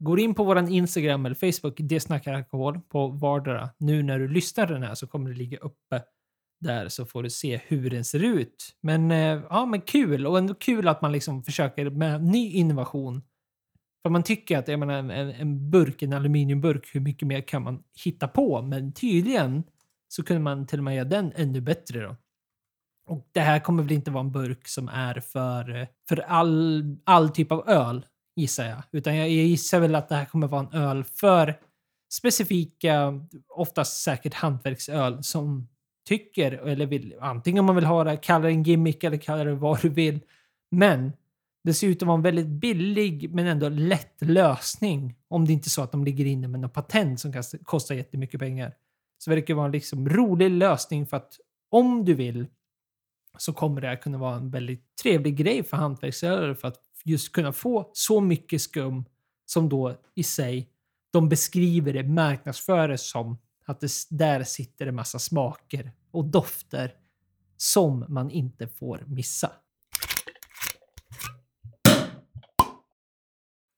[0.00, 3.70] går in på våran Instagram eller Facebook, det snackar alkohol, på vardera.
[3.78, 6.02] Nu när du lyssnar den här så kommer det ligga uppe
[6.60, 8.76] där så får du se hur den ser ut.
[8.80, 13.22] Men eh, ja, men kul och ändå kul att man liksom försöker med ny innovation.
[14.02, 17.62] För man tycker att jag menar, en, en burk, en aluminiumburk, hur mycket mer kan
[17.62, 18.62] man hitta på?
[18.62, 19.62] Men tydligen
[20.08, 22.16] så kunde man till och med göra den ännu bättre då.
[23.06, 27.30] Och det här kommer väl inte vara en burk som är för, för all, all
[27.30, 28.06] typ av öl,
[28.36, 28.82] gissar jag.
[28.92, 31.60] Utan jag gissar väl att det här kommer vara en öl för
[32.12, 35.68] specifika, oftast säkert hantverksöl som
[36.08, 39.54] tycker, eller vill, antingen man vill ha det, kalla det en gimmick eller kalla det
[39.54, 40.20] vad du vill.
[40.70, 41.12] Men
[41.68, 45.14] det ser ut att vara en väldigt billig men ändå lätt lösning.
[45.28, 48.40] Om det inte är så att de ligger inne med något patent som kostar jättemycket
[48.40, 48.74] pengar.
[49.18, 51.32] Så verkar vara en liksom rolig lösning för att
[51.70, 52.46] om du vill
[53.38, 57.32] så kommer det här kunna vara en väldigt trevlig grej för hantverksgörare för att just
[57.32, 59.04] kunna få så mycket skum
[59.46, 60.70] som då i sig
[61.10, 66.94] de beskriver det, marknadsför det som att det, där sitter en massa smaker och dofter
[67.56, 69.52] som man inte får missa.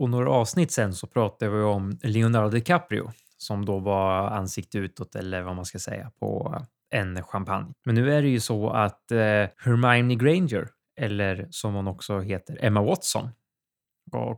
[0.00, 5.14] Och några avsnitt sen så pratade vi om Leonardo DiCaprio som då var ansikte utåt
[5.14, 7.74] eller vad man ska säga på en champagne.
[7.84, 9.18] Men nu är det ju så att eh,
[9.56, 13.28] Hermione Granger, eller som hon också heter, Emma Watson,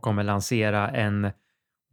[0.01, 1.31] kommer lansera en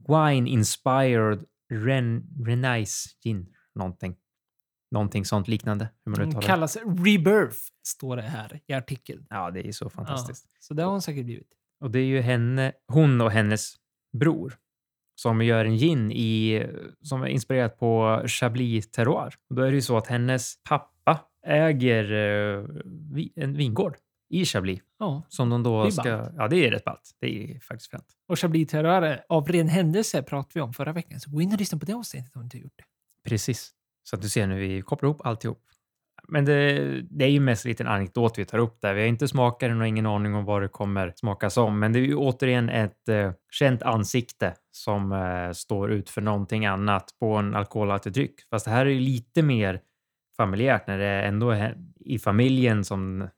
[0.08, 3.54] wine-inspired Ren Renais gin.
[3.74, 4.16] Någonting.
[4.90, 5.88] Någonting sånt liknande.
[6.04, 9.26] Hur man Den kallas Rebirth, står det här i artikeln.
[9.30, 10.44] Ja, det är så fantastiskt.
[10.52, 11.59] Ja, så det har hon säkert blivit.
[11.80, 13.74] Och det är ju henne, hon och hennes
[14.18, 14.54] bror
[15.14, 16.66] som gör en gin i,
[17.02, 19.34] som är inspirerat på Chablis terroir.
[19.50, 22.64] Och då är det ju så att hennes pappa äger eh,
[23.36, 23.96] en vingård
[24.30, 25.22] i Chablis Ja.
[25.28, 26.02] som de Det då är ska...
[26.02, 26.32] ballt.
[26.36, 27.10] Ja, det är rätt ballt.
[27.20, 28.06] Det är faktiskt fränt.
[28.28, 31.20] Och Chablis Terroir av ren händelse pratade vi om förra veckan.
[31.20, 32.84] Så gå in och lyssna på det avsnittet om du inte gjort det.
[33.30, 33.70] Precis.
[34.02, 35.62] Så att du ser nu, vi kopplar ihop alltihop.
[36.30, 38.94] Men det, det är ju mest en liten anekdot vi tar upp där.
[38.94, 41.78] Vi har inte smakat den och ingen aning om vad det kommer smaka som.
[41.78, 46.66] Men det är ju återigen ett eh, känt ansikte som eh, står ut för någonting
[46.66, 48.34] annat på en alkoholhaltig dryck.
[48.50, 49.80] Fast det här är ju lite mer
[50.36, 53.28] familjärt när det ändå är i familjen som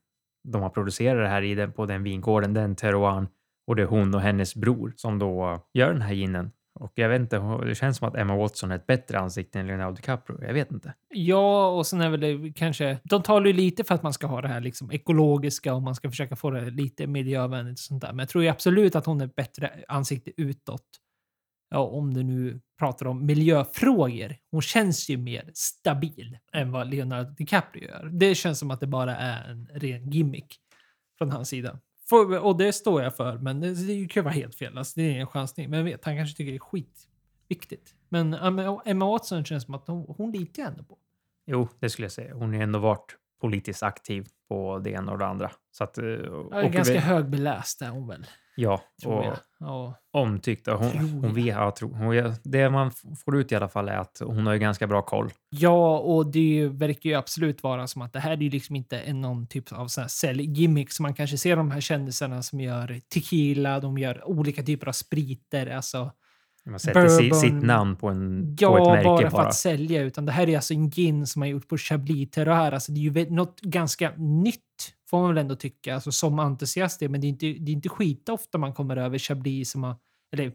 [0.48, 3.28] de har producerat det här i den, på den vingården, den terroiren.
[3.66, 6.50] Och det är hon och hennes bror som då gör den här ginen.
[6.74, 9.66] Och jag vet inte, det känns som att Emma Watson är ett bättre ansikte än
[9.66, 10.44] Leonardo DiCaprio.
[10.44, 10.94] Jag vet inte.
[11.08, 12.98] Ja, och sen är väl det kanske...
[13.04, 15.94] De talar ju lite för att man ska ha det här liksom ekologiska och man
[15.94, 18.08] ska försöka få det lite miljövänligt och sånt där.
[18.08, 20.86] Men jag tror ju absolut att hon är ett bättre ansikte utåt.
[21.70, 24.36] Ja, om du nu pratar om miljöfrågor.
[24.50, 28.10] Hon känns ju mer stabil än vad Leonardo DiCaprio gör.
[28.12, 30.56] Det känns som att det bara är en ren gimmick
[31.18, 31.78] från hans sida.
[32.42, 34.78] Och det står jag för, men det, det kan ju vara helt fel.
[34.78, 35.70] Alltså, det är en chansning.
[35.70, 37.94] Men jag vet, han kanske tycker det är skitviktigt.
[38.08, 40.98] Men Emma- Watson känns som att hon, hon litar jag ändå på.
[41.46, 42.34] Jo, det skulle jag säga.
[42.34, 45.50] Hon har ändå varit politiskt aktiv på det ena och det andra.
[45.70, 49.24] Så att, eh, Ja, och ganska vi- högbeläst är hon väl, Ja, och.
[49.60, 49.94] Ja.
[50.12, 50.68] omtyckt.
[50.68, 52.90] Och Hon, hon vet, ja, hon, det man
[53.24, 55.30] får ut i alla fall är att hon har ju ganska bra koll.
[55.50, 59.12] ja, och det verkar ju absolut vara som att det här är ju liksom inte
[59.12, 63.00] någon typ av sån här säljgimmick som man kanske ser de här kändisarna som gör
[63.14, 66.10] tequila, de gör olika typer av spriter, alltså
[66.64, 67.38] Man sätter Bourbon.
[67.40, 69.30] sitt namn på, en, på Ja, ett märke bara bara.
[69.30, 70.02] för att sälja.
[70.02, 72.72] Utan det här är alltså en gin som har gjort på Chablis Terroir.
[72.72, 74.58] Alltså det är ju något ganska nytt,
[75.12, 77.00] får man väl ändå tycka, alltså som entusiast.
[77.00, 79.96] Men det är inte, det är inte skitofta man kommer över Chablis som har,
[80.32, 80.52] eller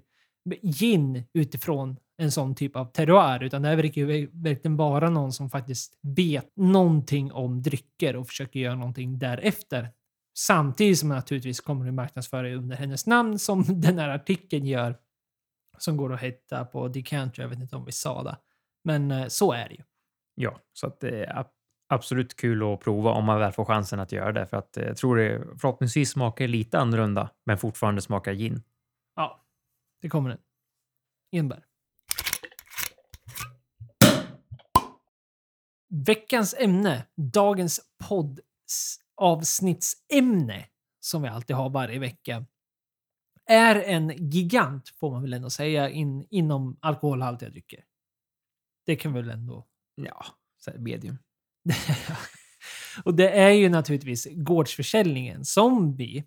[0.61, 3.43] gin utifrån en sån typ av terroir.
[3.43, 8.27] Utan det här verkar ju verkligen vara någon som faktiskt vet någonting om drycker och
[8.27, 9.89] försöker göra någonting därefter.
[10.37, 14.97] Samtidigt som naturligtvis kommer att marknadsföra under hennes namn som den här artikeln gör
[15.77, 17.41] som går att hitta på Decanter.
[17.41, 18.37] Jag vet inte om vi sa det.
[18.83, 19.83] Men eh, så är det ju.
[20.35, 21.45] Ja, så att det är
[21.87, 24.47] absolut kul att prova om man väl får chansen att göra det.
[24.47, 28.63] För att eh, jag tror det förhoppningsvis smakar lite annorlunda, men fortfarande smakar gin.
[29.15, 29.45] Ja,
[30.01, 30.39] det kommer den.
[31.31, 31.63] Enbär.
[35.89, 37.81] Veckans ämne, dagens
[39.17, 40.65] poddavsnittsämne,
[40.99, 42.45] som vi alltid har varje vecka,
[43.45, 47.83] är en gigant, får man väl ändå säga, in, inom alkoholhaltiga drycker.
[48.85, 50.25] Det kan vi väl ändå Ja,
[50.77, 51.17] medium.
[53.03, 56.23] och det är ju naturligtvis gårdsförsäljningen som vi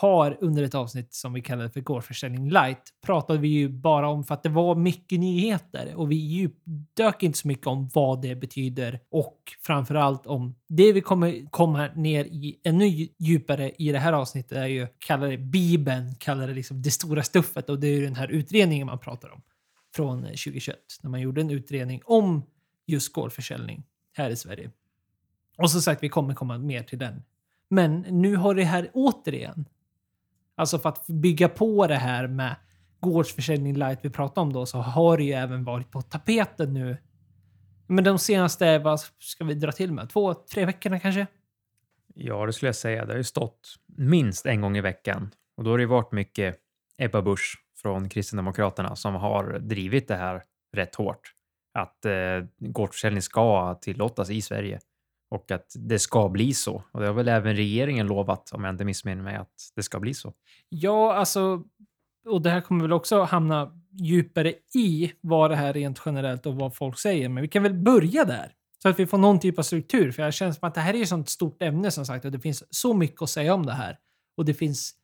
[0.00, 2.82] har under ett avsnitt som vi kallar för gårdsförsäljning light.
[3.06, 7.38] Pratade vi ju bara om för att det var mycket nyheter och vi djupdök inte
[7.38, 12.60] så mycket om vad det betyder och framförallt om det vi kommer komma ner i
[12.64, 16.90] ännu djupare i det här avsnittet är ju kallar det bibeln, kallar det liksom det
[16.90, 19.42] stora stuffet och det är ju den här utredningen man pratar om
[19.96, 22.42] från 2021 när man gjorde en utredning om
[22.86, 24.70] just gårdsförsäljning här i Sverige.
[25.58, 27.22] Och som sagt, vi kommer komma mer till den.
[27.68, 29.64] Men nu har det här återigen,
[30.54, 32.56] alltså för att bygga på det här med
[33.00, 36.96] gårdsförsäljning light vi pratade om då, så har det ju även varit på tapeten nu.
[37.86, 40.10] Men de senaste, vad ska vi dra till med?
[40.10, 41.26] Två, tre veckorna kanske?
[42.14, 43.04] Ja, det skulle jag säga.
[43.04, 46.12] Det har ju stått minst en gång i veckan och då har det ju varit
[46.12, 46.56] mycket
[46.98, 51.33] Ebba Busch från Kristdemokraterna som har drivit det här rätt hårt.
[51.78, 52.12] Att eh,
[52.58, 54.80] gårdsförsäljning ska tillåtas i Sverige
[55.30, 56.82] och att det ska bli så.
[56.92, 60.00] Och det har väl även regeringen lovat, om jag inte missminner mig, att det ska
[60.00, 60.32] bli så.
[60.68, 61.62] Ja, alltså,
[62.28, 66.54] och det här kommer väl också hamna djupare i vad det här rent generellt och
[66.54, 67.28] vad folk säger.
[67.28, 68.52] Men vi kan väl börja där.
[68.82, 70.12] Så att vi får någon typ av struktur.
[70.12, 72.32] För jag känner som att det här är ett sånt stort ämne som sagt och
[72.32, 73.98] det finns så mycket att säga om det här.
[74.36, 74.94] Och det finns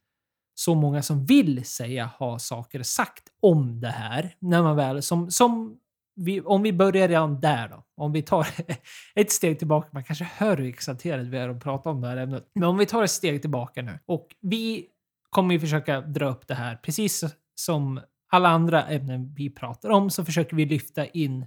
[0.55, 4.35] så många som vill säga, ha saker sagt om det här.
[4.39, 5.79] När man väl, som, som
[6.15, 7.85] vi, om vi börjar redan där då.
[7.97, 8.47] Om vi tar
[9.15, 9.89] ett steg tillbaka.
[9.93, 12.51] Man kanske hör hur exalterad vi är att prata om det här ämnet.
[12.55, 13.99] Men om vi tar ett steg tillbaka nu.
[14.07, 14.87] Och vi
[15.31, 20.11] kommer ju försöka dra upp det här precis som alla andra ämnen vi pratar om
[20.11, 21.47] så försöker vi lyfta in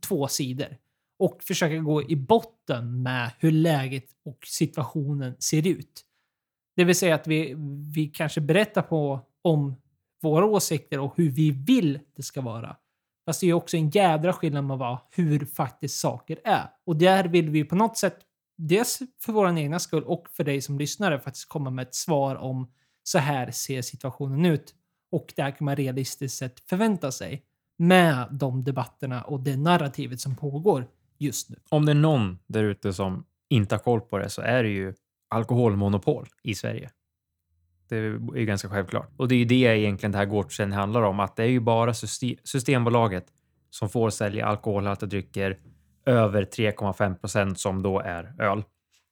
[0.00, 0.76] två sidor
[1.18, 6.04] och försöka gå i botten med hur läget och situationen ser ut.
[6.76, 7.54] Det vill säga att vi,
[7.94, 9.74] vi kanske berättar på om
[10.22, 12.76] våra åsikter och hur vi vill det ska vara.
[13.30, 16.66] Fast det är också en jädra skillnad med vad, hur faktiskt saker är.
[16.86, 18.18] Och där vill vi på något sätt,
[18.58, 22.36] dels för vår egna skull och för dig som lyssnare, faktiskt komma med ett svar
[22.36, 24.74] om så här ser situationen ut.
[25.12, 27.42] Och det här kan man realistiskt sett förvänta sig
[27.78, 30.86] med de debatterna och det narrativet som pågår
[31.18, 31.56] just nu.
[31.68, 34.70] Om det är någon där ute som inte har koll på det så är det
[34.70, 34.94] ju
[35.28, 36.90] alkoholmonopol i Sverige.
[37.90, 39.10] Det är ju ganska självklart.
[39.16, 41.60] Och det är ju det egentligen det här gårdsförsäljning handlar om, att det är ju
[41.60, 41.94] bara
[42.44, 43.26] Systembolaget
[43.70, 45.58] som får sälja alkoholhaltiga drycker
[46.06, 48.62] över 3,5 procent som då är öl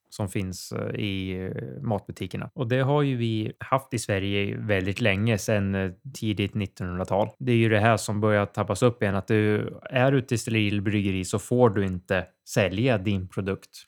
[0.09, 2.49] som finns eh, i eh, matbutikerna.
[2.53, 7.29] Och det har ju vi haft i Sverige väldigt länge, sedan eh, tidigt 1900-tal.
[7.39, 10.37] Det är ju det här som börjar tappas upp igen, att du är ute i
[10.37, 13.85] sterilbryggeri så får du inte sälja din produkt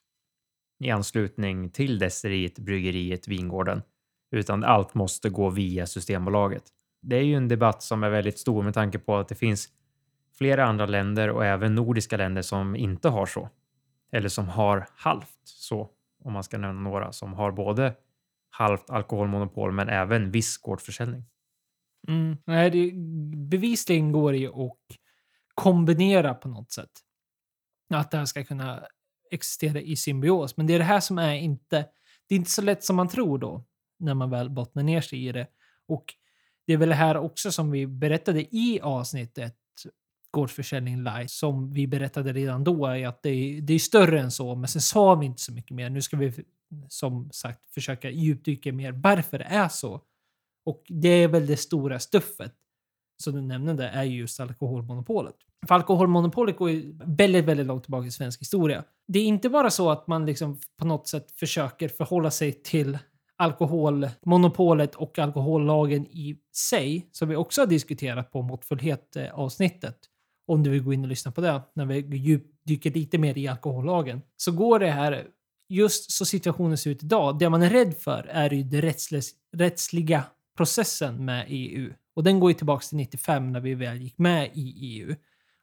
[0.84, 3.82] i anslutning till destilleriet, bryggeriet, vingården,
[4.32, 6.64] utan allt måste gå via Systembolaget.
[7.02, 9.70] Det är ju en debatt som är väldigt stor med tanke på att det finns
[10.38, 13.50] flera andra länder och även nordiska länder som inte har så.
[14.12, 15.90] Eller som har halvt så
[16.24, 17.96] om man ska nämna några, som har både
[18.50, 21.26] halvt alkoholmonopol men även viss gårdsförsäljning.
[22.08, 22.38] Mm.
[22.46, 22.92] Nej, det,
[23.50, 24.98] bevisligen går det ju att
[25.56, 26.92] kombinera på något sätt.
[27.94, 28.84] Att det här ska kunna
[29.32, 30.58] existera i symbios.
[30.58, 31.86] Men det är det här som är inte...
[32.28, 33.66] Det är inte så lätt som man tror då,
[34.02, 35.48] när man väl bottnar ner sig i det.
[35.88, 36.14] Och
[36.68, 39.58] det är väl det här också som vi berättade i avsnittet
[40.32, 44.32] gårdsförsäljning live som vi berättade redan då är att det är, det är större än
[44.32, 45.90] så, men sen sa vi inte så mycket mer.
[45.90, 46.34] Nu ska vi
[46.90, 50.02] som sagt försöka djupdyka mer varför det är så.
[50.66, 52.54] Och det är väl det stora stuffet
[53.24, 55.36] som du nämnde är just alkoholmonopolet.
[55.68, 58.84] För alkoholmonopolet går ju väldigt, väldigt långt tillbaka i svensk historia.
[59.08, 62.98] Det är inte bara så att man liksom på något sätt försöker förhålla sig till
[63.42, 69.98] alkoholmonopolet och alkohollagen i sig, som vi också har diskuterat på måttfullhet avsnittet
[70.48, 73.48] om du vill gå in och lyssna på det, när vi djupdyker lite mer i
[73.48, 75.28] alkohollagen, så går det här,
[75.70, 78.94] just så situationen ser ut idag, det man är rädd för är ju den
[79.58, 80.24] rättsliga
[80.58, 81.94] processen med EU.
[82.16, 85.16] Och den går ju tillbaka till 95 när vi väl gick med i EU.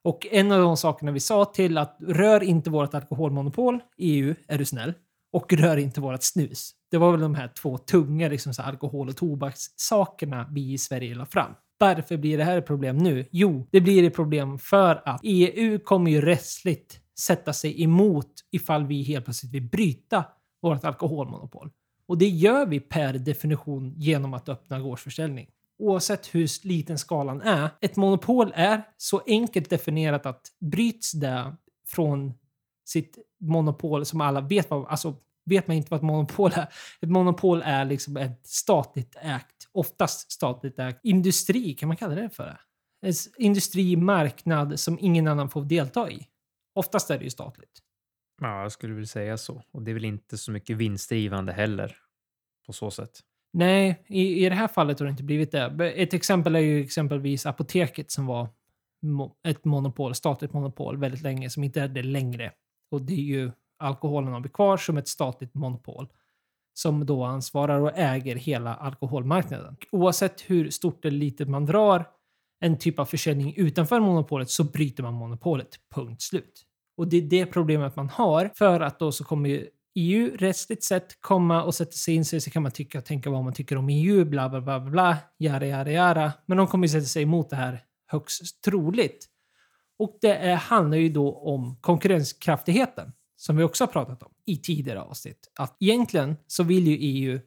[0.04, 4.58] Och en av de sakerna vi sa till att rör inte vårt alkoholmonopol, EU, är
[4.58, 4.94] du snäll.
[5.32, 6.74] Och rör inte vårt snus.
[6.90, 11.14] Det var väl de här två tunga liksom, så alkohol och tobakssakerna vi i Sverige
[11.14, 11.52] la fram.
[11.78, 13.26] Varför blir det här ett problem nu?
[13.30, 18.86] Jo, det blir ett problem för att EU kommer ju rättsligt sätta sig emot ifall
[18.86, 20.24] vi helt plötsligt vill bryta
[20.62, 21.70] vårt alkoholmonopol.
[22.06, 25.48] Och det gör vi per definition genom att öppna gårdsförsäljning.
[25.78, 27.70] Oavsett hur liten skalan är.
[27.80, 32.34] Ett monopol är så enkelt definierat att bryts det från
[32.84, 35.16] sitt monopol som alla vet vad, alltså
[35.48, 36.68] vet man inte vad ett monopol är.
[37.00, 42.30] Ett monopol är liksom ett statligt ägt, oftast statligt ägt industri, kan man kalla det
[42.30, 42.58] för det?
[43.08, 46.26] En industrimarknad som ingen annan får delta i.
[46.74, 47.82] Oftast är det ju statligt.
[48.40, 49.62] Ja, jag skulle vilja säga så.
[49.70, 51.96] Och det är väl inte så mycket vinstdrivande heller
[52.66, 53.20] på så sätt.
[53.52, 55.92] Nej, i, i det här fallet har det inte blivit det.
[55.96, 58.48] Ett exempel är ju exempelvis apoteket som var
[59.44, 62.52] ett monopol, statligt monopol väldigt länge, som inte är det längre.
[62.90, 66.08] Och det är ju alkoholen har vi kvar som ett statligt monopol
[66.74, 69.76] som då ansvarar och äger hela alkoholmarknaden.
[69.92, 72.06] Oavsett hur stort eller litet man drar
[72.60, 75.68] en typ av försäljning utanför monopolet så bryter man monopolet.
[75.94, 76.64] Punkt slut.
[76.96, 80.84] Och det är det problemet man har för att då så kommer ju EU rättsligt
[80.84, 83.52] sett komma och sätta sig in sig så kan man tycka och tänka vad man
[83.52, 86.32] tycker om EU, bla bla bla bla, jara jara jara.
[86.46, 89.26] Men de kommer ju sätta sig emot det här högst troligt.
[89.98, 94.56] Och det är, handlar ju då om konkurrenskraftigheten som vi också har pratat om i
[94.56, 95.50] tidigare avsnitt.
[95.54, 97.40] Att egentligen så vill ju EU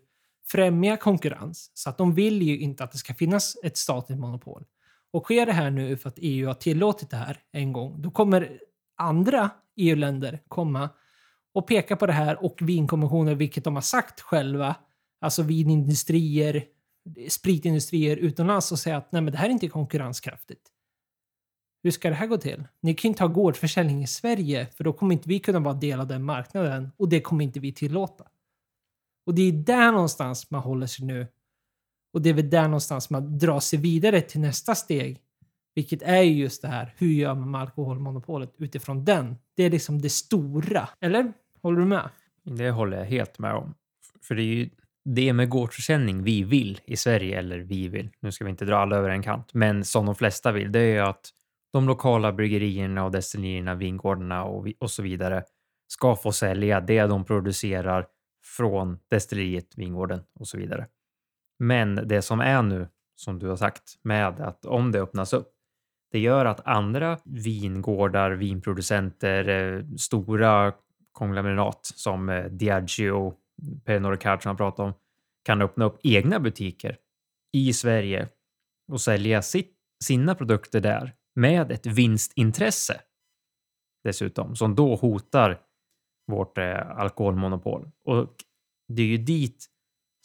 [0.47, 4.65] främja konkurrens så att de vill ju inte att det ska finnas ett statligt monopol.
[5.13, 8.11] Och sker det här nu för att EU har tillåtit det här en gång, då
[8.11, 8.59] kommer
[8.97, 10.89] andra EU-länder komma
[11.53, 14.75] och peka på det här och vinkommissioner, vilket de har sagt själva,
[15.21, 16.65] alltså vinindustrier,
[17.29, 20.61] spritindustrier utomlands och säga att nej men det här är inte konkurrenskraftigt.
[21.83, 22.63] Hur ska det här gå till?
[22.81, 25.99] Ni kan inte ha gårdsförsäljning i Sverige för då kommer inte vi kunna vara del
[25.99, 28.23] av den marknaden och det kommer inte vi tillåta.
[29.25, 31.27] Och det är där någonstans man håller sig nu.
[32.13, 35.21] Och det är väl där någonstans man drar sig vidare till nästa steg
[35.75, 39.35] Vilket är ju just det här, hur gör man med alkoholmonopolet utifrån den?
[39.55, 40.89] Det är liksom det stora.
[40.99, 41.33] Eller?
[41.61, 42.09] Håller du med?
[42.43, 43.73] Det håller jag helt med om.
[44.21, 44.69] För det är ju
[45.05, 48.77] det med gårdsförsäljning vi vill i Sverige, eller vi vill, nu ska vi inte dra
[48.77, 51.29] alla över en kant, men som de flesta vill, det är ju att
[51.73, 55.43] de lokala bryggerierna och destillerierna, vingårdarna och, och så vidare
[55.87, 58.07] ska få sälja det de producerar
[58.57, 60.87] från destilleriet, vingården och så vidare.
[61.59, 65.47] Men det som är nu, som du har sagt, med att om det öppnas upp,
[66.11, 70.73] det gör att andra vingårdar, vinproducenter, eh, stora
[71.11, 73.33] konglomerat som eh, Diageo,
[73.85, 74.93] Pernod Ricard som jag pratade om,
[75.45, 76.97] kan öppna upp egna butiker
[77.53, 78.27] i Sverige
[78.91, 83.01] och sälja sitt, sina produkter där med ett vinstintresse
[84.03, 85.61] dessutom, som då hotar
[86.27, 87.91] vårt eh, alkoholmonopol.
[88.05, 88.35] Och
[88.87, 89.65] det är ju dit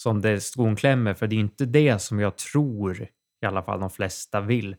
[0.02, 3.08] som det skon klämmer, för det är inte det som jag tror
[3.42, 4.76] i alla fall de flesta vill.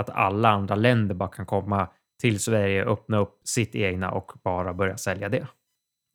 [0.00, 1.88] Att alla andra länder bara kan komma
[2.20, 5.46] till Sverige, öppna upp sitt egna och bara börja sälja det.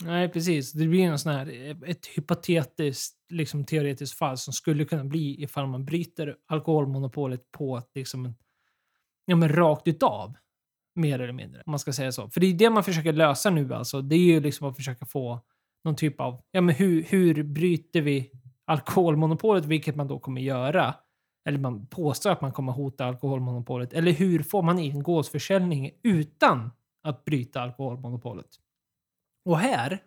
[0.04, 0.72] Nej, precis.
[0.72, 5.44] Det blir en sån här, eh, ett hypotetiskt, liksom teoretiskt fall som skulle kunna bli
[5.44, 8.36] ifall man bryter alkoholmonopolet på liksom,
[9.26, 10.34] ja, men rakt utav.
[10.96, 12.30] Mer eller mindre, om man ska säga så.
[12.30, 14.02] För det är det man försöker lösa nu alltså.
[14.02, 15.40] Det är ju liksom att försöka få
[15.84, 18.32] någon typ av, ja men hur, hur bryter vi
[18.66, 20.96] alkoholmonopolet, vilket man då kommer göra?
[21.48, 23.94] Eller man påstår att man kommer hota alkoholmonopolet.
[23.94, 26.72] Eller hur får man in gårdsförsäljning utan
[27.04, 28.50] att bryta alkoholmonopolet?
[29.46, 30.00] Och här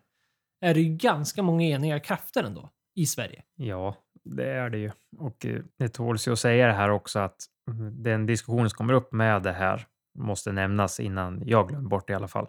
[0.61, 3.43] är det ju ganska många eniga krafter ändå i Sverige.
[3.57, 4.91] Ja, det är det ju.
[5.19, 7.47] Och eh, det tåls ju att säga det här också att
[7.93, 9.87] den diskussionen som kommer upp med det här
[10.19, 12.49] måste nämnas innan jag glömmer bort det i alla fall,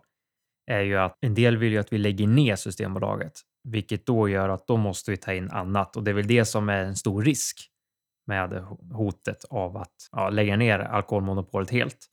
[0.72, 4.50] är ju att en del vill ju att vi lägger ner Systembolaget, vilket då gör
[4.50, 6.96] att då måste vi ta in annat och det är väl det som är en
[6.96, 7.70] stor risk
[8.28, 12.08] med hotet av att ja, lägga ner alkoholmonopolet helt.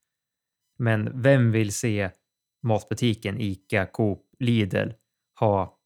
[0.78, 2.10] Men vem vill se
[2.62, 4.90] matbutiken ICA, Coop, Lidl
[5.40, 5.78] ha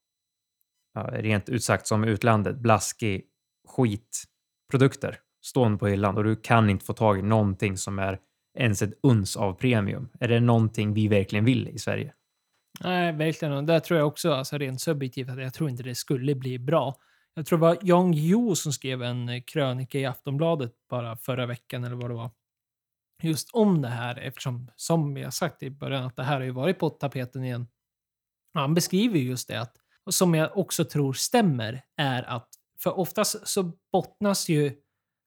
[0.94, 3.24] ja, rent ut sagt som utlandet blaskig
[3.68, 8.18] skitprodukter stående på hyllan och du kan inte få tag i någonting som är
[8.58, 10.08] ens ett uns av premium.
[10.20, 12.14] Är det någonting vi verkligen vill i Sverige?
[12.80, 13.54] Nej, verkligen.
[13.54, 16.58] Och där tror jag också, alltså rent subjektivt, att jag tror inte det skulle bli
[16.58, 16.94] bra.
[17.34, 21.46] Jag tror det var Jan Jo som skrev en eh, krönika i Aftonbladet bara förra
[21.46, 22.30] veckan eller vad det var.
[23.22, 26.50] Just om det här eftersom, som jag sagt i början, att det här har ju
[26.50, 27.66] varit på tapeten igen.
[28.54, 33.48] Han beskriver just det att, och som jag också tror stämmer, är att för oftast
[33.48, 34.72] så bottnas ju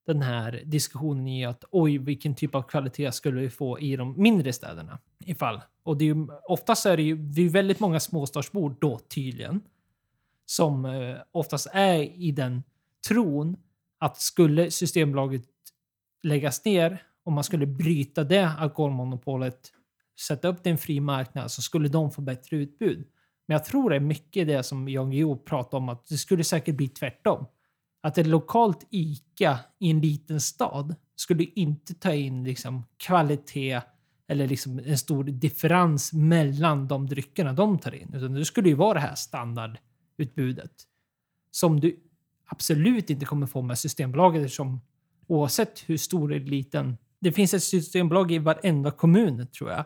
[0.05, 4.21] den här diskussionen i att oj, vilken typ av kvalitet skulle vi få i de
[4.21, 4.99] mindre städerna?
[5.25, 5.61] Ifall.
[5.83, 9.61] Och det är ju, oftast är det ju det är väldigt många småstadsbor då tydligen
[10.45, 12.63] som eh, oftast är i den
[13.07, 13.57] tron
[13.99, 15.43] att skulle Systembolaget
[16.23, 19.71] läggas ner och man skulle bryta det alkoholmonopolet,
[20.27, 23.07] sätta upp det i en fri marknad så skulle de få bättre utbud.
[23.45, 26.43] Men jag tror det är mycket det som Jan Guillou pratar om att det skulle
[26.43, 27.45] säkert bli tvärtom
[28.03, 33.81] att ett lokalt ICA i en liten stad skulle inte ta in liksom kvalitet
[34.27, 38.13] eller liksom en stor differens mellan de dryckerna de tar in.
[38.13, 40.71] Utan det skulle ju vara det här standardutbudet.
[41.51, 41.99] Som du
[42.45, 44.81] absolut inte kommer få med Systembolaget som
[45.27, 46.97] oavsett hur stor eller liten.
[47.19, 49.85] Det finns ett systembolag i varenda kommun tror jag.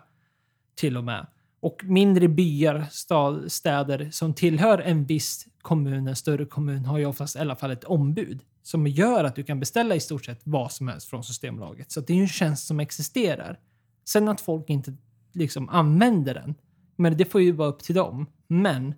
[0.76, 1.28] Till och med.
[1.68, 7.06] Och mindre byar, stad, städer som tillhör en viss kommun, en större kommun, har ju
[7.06, 10.42] oftast i alla fall ett ombud som gör att du kan beställa i stort sett
[10.44, 11.92] vad som helst från Systembolaget.
[11.92, 13.60] Så det är ju en tjänst som existerar.
[14.06, 14.94] Sen att folk inte
[15.34, 16.56] liksom använder den,
[16.96, 18.26] men det får ju vara upp till dem.
[18.48, 18.94] Men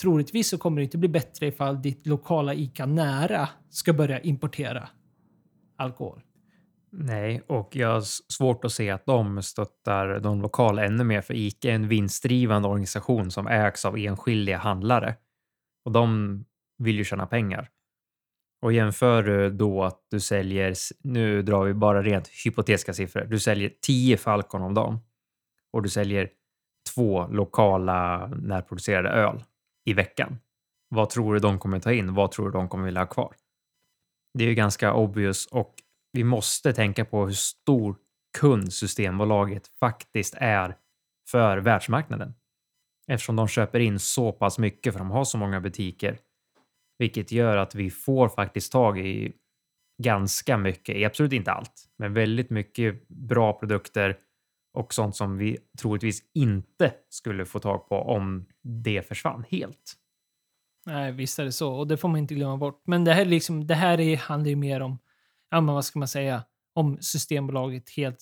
[0.00, 4.88] troligtvis så kommer det inte bli bättre ifall ditt lokala ICA nära ska börja importera
[5.76, 6.22] alkohol.
[6.90, 8.00] Nej, och jag har
[8.32, 12.68] svårt att se att de stöttar de lokala ännu mer, för ICA är en vinstdrivande
[12.68, 15.16] organisation som ägs av enskilda handlare
[15.84, 16.44] och de
[16.78, 17.70] vill ju tjäna pengar.
[18.62, 23.38] Och jämför du då att du säljer, nu drar vi bara rent hypotetiska siffror, du
[23.38, 24.98] säljer 10 Falcon om dagen
[25.72, 26.30] och du säljer
[26.94, 29.44] två lokala närproducerade öl
[29.84, 30.38] i veckan.
[30.88, 32.14] Vad tror du de kommer ta in?
[32.14, 33.34] Vad tror du de kommer vilja ha kvar?
[34.34, 35.74] Det är ju ganska obvious och
[36.18, 37.96] vi måste tänka på hur stor
[38.38, 40.76] kund Systembolaget faktiskt är
[41.30, 42.34] för världsmarknaden.
[43.08, 46.18] Eftersom de köper in så pass mycket för de har så många butiker.
[46.98, 49.32] Vilket gör att vi får faktiskt tag i
[50.02, 54.16] ganska mycket, absolut inte allt, men väldigt mycket bra produkter
[54.74, 59.94] och sånt som vi troligtvis inte skulle få tag på om det försvann helt.
[60.86, 62.82] Nej, visst är det så och det får man inte glömma bort.
[62.86, 64.98] Men det här, liksom, det här är, handlar ju mer om
[65.50, 66.44] ja, men vad ska man säga,
[66.74, 68.20] om Systembolaget helt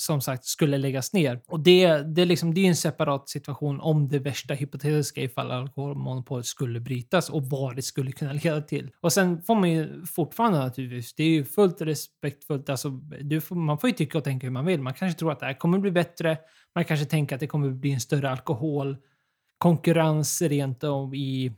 [0.00, 1.40] som sagt skulle läggas ner.
[1.46, 5.22] Och det, det, är liksom, det är ju en separat situation om det värsta hypotetiska
[5.22, 8.90] ifall alkoholmonopolet skulle brytas och vad det skulle kunna leda till.
[9.00, 13.56] Och sen får man ju fortfarande naturligtvis, det är ju fullt respektfullt, alltså, du får,
[13.56, 14.82] man får ju tycka och tänka hur man vill.
[14.82, 16.38] Man kanske tror att det här kommer bli bättre,
[16.74, 21.52] man kanske tänker att det kommer bli en större alkoholkonkurrens rent om i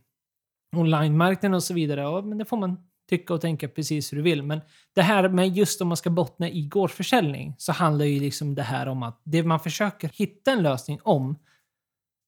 [0.76, 2.00] online-marknaden och så vidare.
[2.00, 4.42] Ja, men det får man tycka och tänka precis hur du vill.
[4.42, 4.60] Men
[4.94, 8.62] det här med just om man ska bottna i gårdsförsäljning så handlar ju liksom det
[8.62, 11.38] här om att det man försöker hitta en lösning om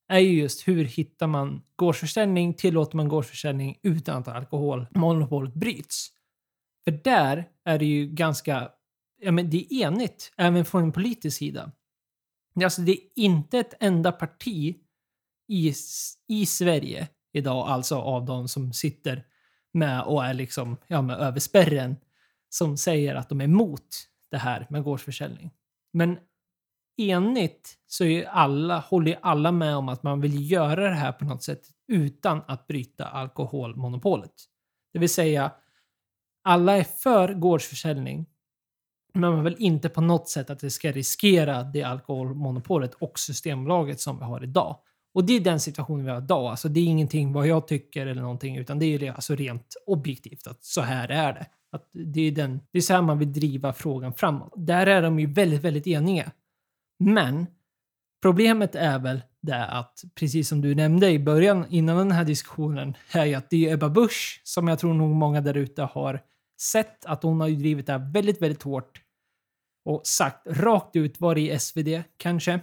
[0.09, 6.09] är ju just hur hittar man gårdsförsäljning, tillåter man gårdsförsäljning utan att alkoholmonopolet bryts?
[6.85, 8.71] För där är det ju ganska,
[9.21, 11.73] ja men det är enigt, även från en politisk sida.
[12.65, 14.77] Alltså det är inte ett enda parti
[15.49, 15.75] i,
[16.29, 19.25] i Sverige idag, alltså av de som sitter
[19.75, 21.97] med och är liksom, ja, med över spärren
[22.49, 23.89] som säger att de är emot
[24.31, 25.51] det här med gårdsförsäljning.
[25.93, 26.19] Men
[26.97, 30.95] enigt så är ju alla, håller ju alla med om att man vill göra det
[30.95, 34.35] här på något sätt utan att bryta alkoholmonopolet.
[34.93, 35.53] Det vill säga,
[36.45, 38.27] alla är för gårdsförsäljning,
[39.15, 44.01] men man vill inte på något sätt att det ska riskera det alkoholmonopolet och Systembolaget
[44.01, 44.79] som vi har idag.
[45.15, 46.47] Och det är den situationen vi har idag.
[46.47, 50.47] Alltså det är ingenting vad jag tycker eller någonting, utan det är alltså rent objektivt
[50.47, 51.47] att så här är det.
[51.73, 54.53] Att det, är den, det är så här man vill driva frågan framåt.
[54.57, 56.33] Där är de ju väldigt, väldigt eniga.
[56.99, 57.47] Men
[58.23, 62.97] problemet är väl det att, precis som du nämnde i början innan den här diskussionen,
[63.13, 66.21] är ju att det är Ebba Busch som jag tror nog många där ute har
[66.61, 69.01] sett att hon har ju drivit det här väldigt, väldigt hårt
[69.85, 72.61] och sagt rakt ut, var i SvD kanske,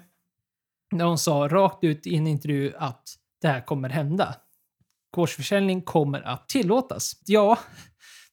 [0.92, 3.04] när hon sa rakt ut i en intervju att
[3.42, 4.36] det här kommer hända.
[5.16, 7.22] Gårdsförsäljning kommer att tillåtas.
[7.26, 7.60] Ja,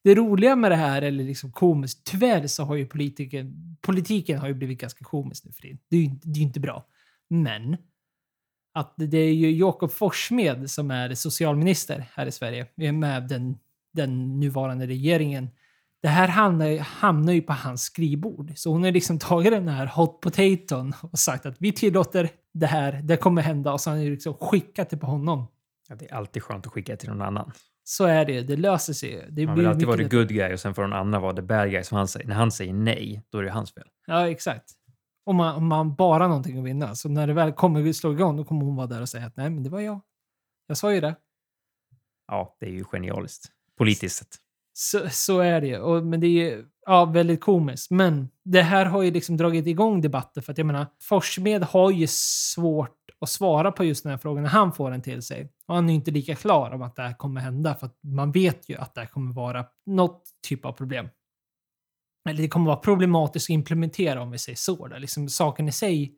[0.04, 4.48] det roliga med det här, eller liksom komiskt, tyvärr så har ju politiken, politiken har
[4.48, 5.76] ju blivit ganska komisk nu för det.
[5.90, 6.86] Det är ju det är inte bra.
[7.30, 7.76] Men
[8.74, 13.58] att det är ju Jakob Forssmed som är socialminister här i Sverige med den,
[13.92, 15.50] den nuvarande regeringen.
[16.02, 18.52] Det här hamnar, hamnar ju på hans skrivbord.
[18.56, 22.66] Så hon har liksom tagit den här hot potaton och sagt att vi tillåter det
[22.66, 25.46] här, det kommer hända och så han liksom skickat det på honom.
[25.88, 27.52] Ja, det är alltid skönt att skicka till någon annan.
[27.84, 29.26] Så är det, det löser sig.
[29.30, 31.42] Det Man vill alltid vara the good guy och sen får den andra vara the
[31.42, 32.26] bad guy som han säger.
[32.26, 33.86] När han säger nej, då är det hans fel.
[34.06, 34.64] Ja, exakt.
[35.24, 36.94] Om man, om man bara har någonting att vinna.
[36.94, 39.26] Så när det väl kommer att slå igång, då kommer hon vara där och säga
[39.26, 40.00] att nej, men det var jag.
[40.66, 41.14] Jag sa ju det.
[42.26, 43.52] Ja, det är ju genialiskt.
[43.78, 44.36] Politiskt sett.
[44.72, 46.02] Så, så är det ju.
[46.02, 47.90] Men det är ju ja, väldigt komiskt.
[47.90, 51.90] Men det här har ju liksom dragit igång debatter för att jag menar, Forssmed har
[51.90, 55.52] ju svårt att svara på just den här frågan när han får den till sig.
[55.66, 57.98] Och han är ju inte lika klar om att det här kommer hända för att
[58.02, 61.08] man vet ju att det här kommer vara något typ av problem.
[62.28, 64.86] Eller det kommer vara problematiskt att implementera om vi säger så.
[64.86, 64.98] Där.
[64.98, 66.14] Liksom, saken i sig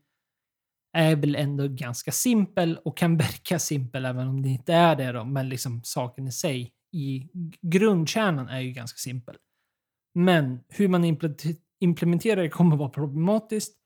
[0.96, 5.12] är väl ändå ganska simpel och kan verka simpel även om det inte är det.
[5.12, 5.24] Då.
[5.24, 7.28] Men liksom saken i sig i
[7.62, 9.36] grundkärnan är ju ganska simpel.
[10.14, 11.04] Men hur man
[11.80, 13.76] implementerar det kommer vara problematiskt.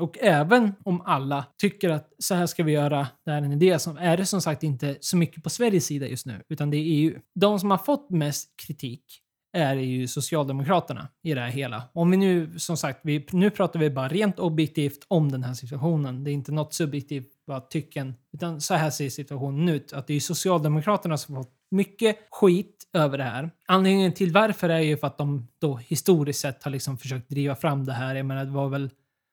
[0.00, 3.52] Och även om alla tycker att så här ska vi göra, det här är en
[3.52, 6.70] idé, så är det som sagt inte så mycket på Sveriges sida just nu, utan
[6.70, 7.20] det är EU.
[7.34, 9.04] De som har fått mest kritik
[9.52, 11.82] är ju Socialdemokraterna i det här hela.
[11.92, 15.54] Om vi nu, som sagt, vi, nu pratar vi bara rent objektivt om den här
[15.54, 16.24] situationen.
[16.24, 19.92] Det är inte något subjektivt, bara tycken, utan så här ser situationen ut.
[19.92, 23.50] Att det är Socialdemokraterna som har fått mycket skit över det här.
[23.66, 27.54] Anledningen till varför är ju för att de då historiskt sett har liksom försökt driva
[27.54, 28.14] fram det här.
[28.14, 28.90] Jag menar, det var väl,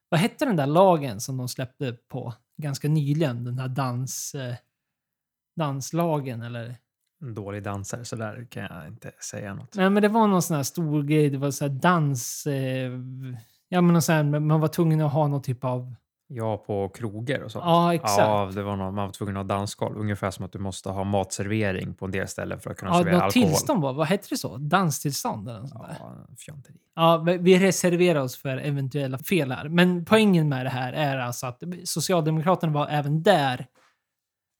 [0.08, 3.44] vad hette den där lagen som de släppte på ganska nyligen?
[3.44, 4.54] Den här dans, eh,
[5.56, 6.76] danslagen eller?
[7.22, 9.74] En dålig dansare, så där kan jag inte säga något.
[9.74, 11.30] Nej, men det var någon sån här stor grej.
[11.30, 12.46] Det var så här dans...
[12.46, 12.92] Eh,
[13.68, 15.94] ja, men någon sån här, man var tvungen att ha någon typ av...
[16.28, 17.64] Ja, på krogar och sånt.
[17.64, 18.18] Ja, exakt.
[18.18, 19.98] Ja, det var någon, man var tvungen att ha dansgolv.
[19.98, 22.98] Ungefär som att du måste ha matservering på en del ställen för att kunna Ja,
[22.98, 23.48] servera alkohol.
[23.48, 24.56] tillstånd var Vad hette det så?
[24.56, 25.96] Danstillstånd eller något sånt där.
[26.46, 26.56] Ja.
[26.94, 29.68] Ja, vi- vi reserverar oss för eventuella fel här.
[29.68, 33.66] Men poängen med det här är alltså att Socialdemokraterna var även där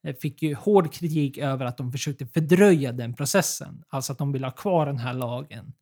[0.07, 3.83] eh, fick ju hård kritik över att de försökte fördröja den processen.
[3.89, 5.73] Alltså att de vill ha kvar den här lagen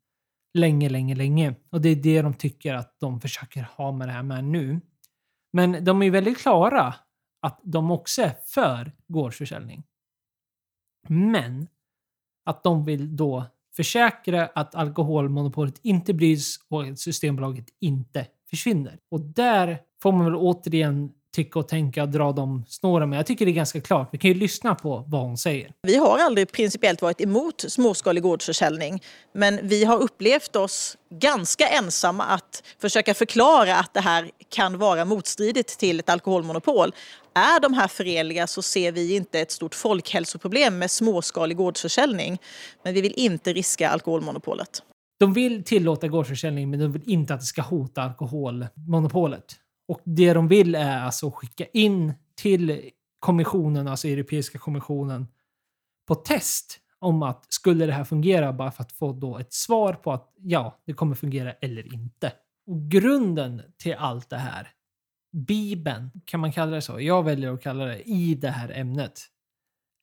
[0.53, 1.55] länge, länge, länge.
[1.71, 4.81] Och det är det de tycker att de försöker ha med det här med nu.
[5.55, 6.95] Men de är ju väldigt klara
[7.41, 9.83] att de också är för gårdsförsäljning.
[11.07, 11.67] Men
[12.45, 13.45] att de vill då
[13.75, 18.99] försäkra att alkoholmonopolet inte bryts och att Systembolaget inte försvinner.
[19.09, 23.09] Och där får man väl återigen tycka och tänka och dra dem snåren.
[23.09, 24.09] Men jag tycker det är ganska klart.
[24.11, 25.71] Vi kan ju lyssna på vad hon säger.
[25.81, 32.23] Vi har aldrig principiellt varit emot småskalig gårdsförsäljning, men vi har upplevt oss ganska ensamma
[32.23, 36.91] att försöka förklara att det här kan vara motstridigt till ett alkoholmonopol.
[37.33, 42.37] Är de här förenliga så ser vi inte ett stort folkhälsoproblem med småskalig gårdsförsäljning.
[42.83, 44.81] Men vi vill inte riska alkoholmonopolet.
[45.19, 49.55] De vill tillåta gårdsförsäljning, men de vill inte att det ska hota alkoholmonopolet.
[49.87, 55.27] Och det de vill är alltså skicka in till kommissionen, alltså Europeiska kommissionen,
[56.07, 59.93] på test om att skulle det här fungera bara för att få då ett svar
[59.93, 62.33] på att ja, det kommer fungera eller inte.
[62.67, 64.67] Och grunden till allt det här,
[65.31, 67.01] Bibeln, kan man kalla det så?
[67.01, 69.21] Jag väljer att kalla det i det här ämnet,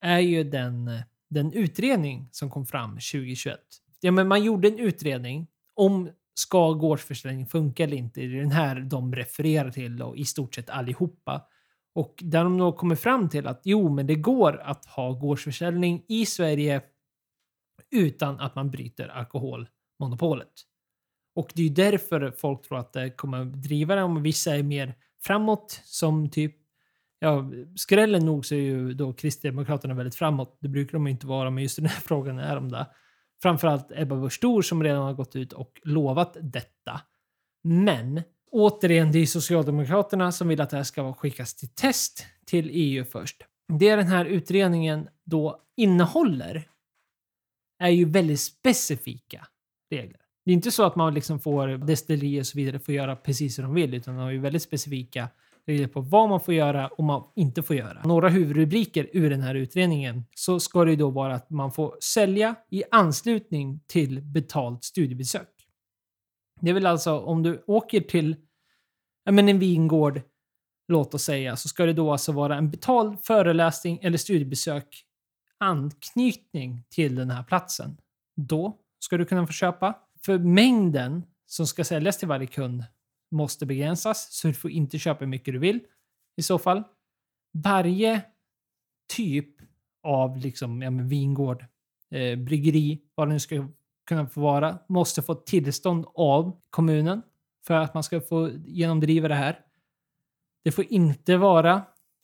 [0.00, 0.90] är ju den,
[1.30, 3.60] den utredning som kom fram 2021.
[4.00, 8.20] Ja, men man gjorde en utredning om ska gårdsförsäljning funka eller inte?
[8.20, 11.46] Det är den här de refererar till och i stort sett allihopa.
[11.94, 16.04] Och där de då kommer fram till att jo, men det går att ha gårdsförsäljning
[16.08, 16.82] i Sverige
[17.90, 20.52] utan att man bryter alkoholmonopolet.
[21.34, 24.02] Och det är ju därför folk tror att det kommer driva det.
[24.02, 26.62] Om vissa är mer framåt som typ
[27.24, 30.58] Ja, skrällen nog så är ju då Kristdemokraterna väldigt framåt.
[30.60, 32.86] Det brukar de inte vara, men just den här frågan är de där
[33.42, 37.00] framförallt Ebba Busch Thor som redan har gått ut och lovat detta.
[37.64, 42.70] Men återigen, det är Socialdemokraterna som vill att det här ska skickas till test till
[42.72, 43.42] EU först.
[43.78, 46.68] Det den här utredningen då innehåller
[47.78, 49.46] är ju väldigt specifika
[49.90, 50.20] regler.
[50.44, 53.54] Det är inte så att man liksom får destillerier och så vidare får göra precis
[53.54, 55.28] som de vill, utan de har ju väldigt specifika
[55.66, 58.02] regler på vad man får göra och man inte får göra.
[58.04, 62.54] Några huvudrubriker ur den här utredningen så ska det då vara att man får sälja
[62.70, 65.48] i anslutning till betalt studiebesök.
[66.60, 68.36] Det är väl alltså om du åker till
[69.24, 70.20] ja, men en vingård,
[70.88, 75.04] låt oss säga, så ska det då alltså vara en betald föreläsning eller studiebesök
[75.58, 77.96] anknytning till den här platsen.
[78.36, 79.98] Då ska du kunna få köpa.
[80.24, 82.84] För mängden som ska säljas till varje kund
[83.32, 85.80] måste begränsas, så du får inte köpa hur mycket du vill
[86.36, 86.82] i så fall.
[87.52, 88.22] Varje
[89.16, 89.48] typ
[90.02, 91.64] av liksom, ja, vingård,
[92.10, 93.68] eh, bryggeri, vad det nu ska
[94.06, 97.22] kunna få vara, måste få tillstånd av kommunen
[97.66, 99.60] för att man ska få genomdriva det här.
[100.64, 101.82] Det får inte vara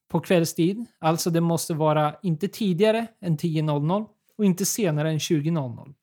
[0.09, 4.07] på kvällstid, alltså det måste vara inte tidigare än 10.00
[4.37, 5.95] och inte senare än 20.00.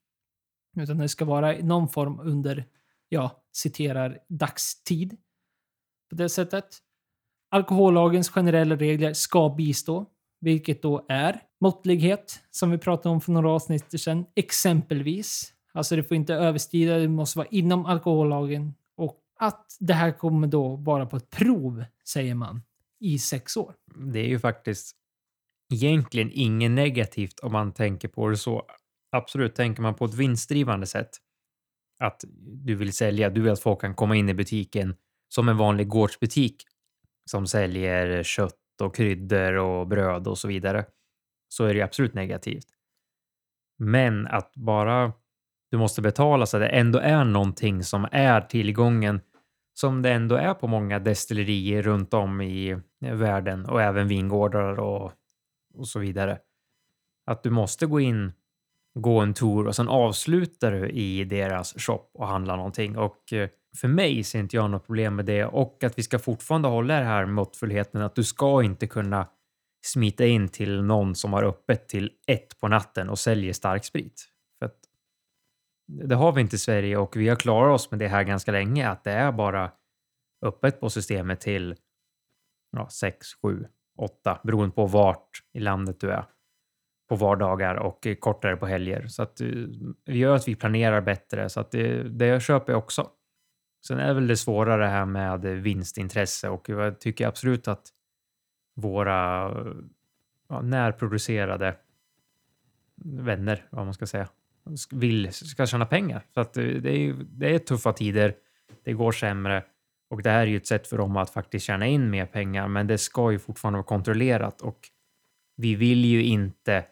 [0.77, 2.65] Utan det ska vara i någon form under
[3.09, 5.17] ja, citerar dagstid
[6.09, 6.65] på det sättet.
[7.51, 10.05] Alkohollagens generella regler ska bistå,
[10.41, 15.53] vilket då är måttlighet, som vi pratade om för några avsnitt sedan, exempelvis.
[15.73, 20.47] Alltså det får inte överskrida, det måste vara inom alkohollagen och att det här kommer
[20.47, 22.61] då vara på ett prov, säger man,
[22.99, 23.75] i sex år.
[23.95, 24.95] Det är ju faktiskt
[25.73, 28.65] egentligen inget negativt om man tänker på det så.
[29.11, 31.09] Absolut, tänker man på ett vinstdrivande sätt
[31.99, 34.95] att du vill sälja, du vill att folk kan komma in i butiken
[35.29, 36.63] som en vanlig gårdsbutik
[37.29, 40.85] som säljer kött och kryddor och bröd och så vidare,
[41.49, 42.67] så är det absolut negativt.
[43.77, 45.13] Men att bara
[45.71, 49.21] du måste betala så att det ändå är någonting som är tillgången
[49.73, 52.69] som det ändå är på många destillerier runt om i
[53.05, 55.11] eh, världen och även vingårdar och,
[55.73, 56.39] och så vidare.
[57.25, 58.33] Att du måste gå in
[58.95, 62.97] gå en tour och sen avslutar du i deras shop och handlar någonting.
[62.97, 66.19] Och eh, för mig ser inte jag något problem med det och att vi ska
[66.19, 69.27] fortfarande hålla det här måttfullheten att du ska inte kunna
[69.85, 74.25] smita in till någon som har öppet till ett på natten och säljer starksprit.
[74.59, 74.79] För att
[75.87, 78.51] det har vi inte i Sverige och vi har klarat oss med det här ganska
[78.51, 79.71] länge att det är bara
[80.45, 81.75] öppet på systemet till
[82.71, 83.65] ja, 6, 7,
[83.97, 86.25] 8 beroende på vart i landet du är
[87.07, 89.07] på vardagar och kortare på helger.
[89.07, 89.47] Så att eh,
[90.05, 91.49] det gör att vi planerar bättre.
[91.49, 93.09] Så att det, det köper jag också.
[93.87, 97.87] Sen är väl det svårare här med vinstintresse och jag tycker absolut att
[98.75, 99.51] våra
[100.49, 101.75] ja, närproducerade
[103.03, 104.27] vänner, vad man ska säga,
[104.91, 106.25] vill, ska tjäna pengar.
[106.33, 108.35] Så att eh, det är, det är tuffa tider,
[108.83, 109.63] det går sämre
[110.09, 112.67] och det här är ju ett sätt för dem att faktiskt tjäna in mer pengar,
[112.67, 114.79] men det ska ju fortfarande vara kontrollerat och
[115.55, 116.85] vi vill ju inte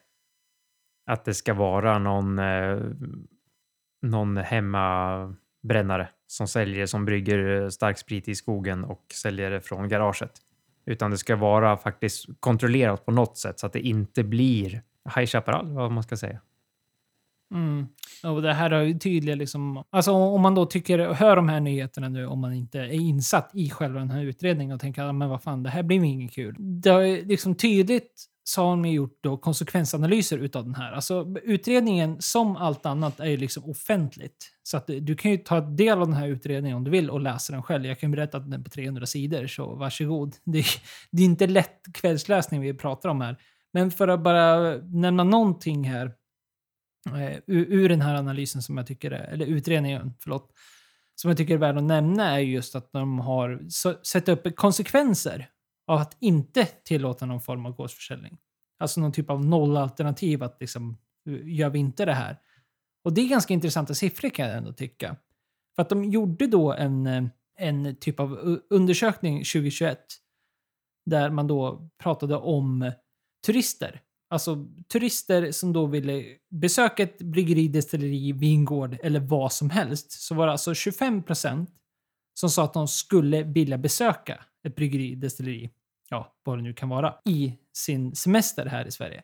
[1.05, 2.79] att det ska vara någon, eh,
[4.01, 10.31] någon hemmabrännare som säljer, som brygger eh, starksprit i skogen och säljer det från garaget.
[10.85, 14.81] Utan det ska vara faktiskt kontrollerat på något sätt så att det inte blir
[15.15, 16.39] High Chaparral, vad man ska säga.
[17.53, 17.87] Mm.
[18.23, 19.83] Och det här har ju tydliga liksom...
[19.89, 23.51] Alltså om man då tycker, hör de här nyheterna nu, om man inte är insatt
[23.53, 26.05] i själva den här utredningen och tänker, ah, men vad fan, det här blir ju
[26.05, 26.55] inget kul.
[26.59, 30.91] Det har liksom tydligt så har de gjort då konsekvensanalyser utav den här.
[30.91, 34.51] Alltså utredningen, som allt annat, är ju liksom offentligt.
[34.63, 37.09] Så att eh, du kan ju ta del av den här utredningen om du vill
[37.09, 37.85] och läsa den själv.
[37.85, 40.35] Jag kan berätta att den är på 300 sidor, så varsågod.
[40.45, 40.65] Det, är,
[41.11, 43.37] det är inte lätt kvällsläsning vi pratar om här.
[43.73, 46.05] Men för att bara nämna någonting här
[47.07, 50.49] eh, ur, ur den här analysen som jag tycker är, eller utredningen, förlåt,
[51.15, 53.61] som jag tycker är värd att nämna är just att de har
[54.03, 55.49] sett upp konsekvenser
[55.87, 58.37] av att inte tillåta någon form av gårdsförsäljning.
[58.79, 60.97] Alltså någon typ av nollalternativ att liksom,
[61.29, 62.39] eh, gör vi inte det här?
[63.03, 65.15] Och det är ganska intressanta siffror kan jag ändå tycka.
[65.75, 67.23] För att de gjorde då en, eh,
[67.59, 69.99] en typ av undersökning 2021
[71.05, 72.91] där man då pratade om
[73.45, 74.01] turister.
[74.29, 80.11] Alltså turister som då ville besöka ett bryggeri, destilleri, vingård eller vad som helst.
[80.11, 81.69] Så var det alltså 25 procent
[82.33, 85.69] som sa att de skulle vilja besöka ett bryggeri, destilleri,
[86.09, 89.23] ja, vad det nu kan vara, i sin semester här i Sverige.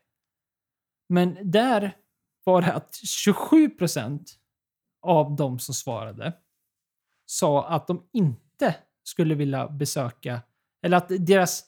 [1.10, 1.96] Men där
[2.44, 4.40] var det att 27 procent
[5.02, 6.34] av de som svarade
[7.26, 10.42] sa att de inte skulle vilja besöka,
[10.82, 11.66] eller att deras,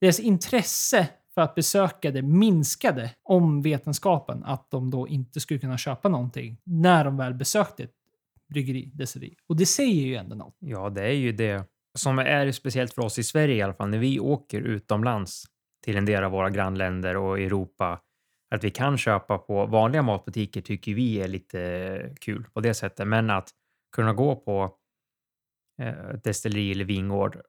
[0.00, 5.78] deras intresse för att besöka det minskade om vetenskapen att de då inte skulle kunna
[5.78, 7.94] köpa någonting när de väl besökte ett
[8.48, 9.36] bryggeri, destilleri.
[9.46, 10.56] Och det säger ju ändå något.
[10.58, 13.88] Ja, det är ju det som är speciellt för oss i Sverige i alla fall,
[13.88, 15.44] när vi åker utomlands
[15.84, 18.00] till en del av våra grannländer och Europa,
[18.54, 23.08] att vi kan köpa på vanliga matbutiker tycker vi är lite kul på det sättet.
[23.08, 23.50] Men att
[23.96, 24.74] kunna gå på
[25.82, 27.40] eh, ett destilleri eller vingård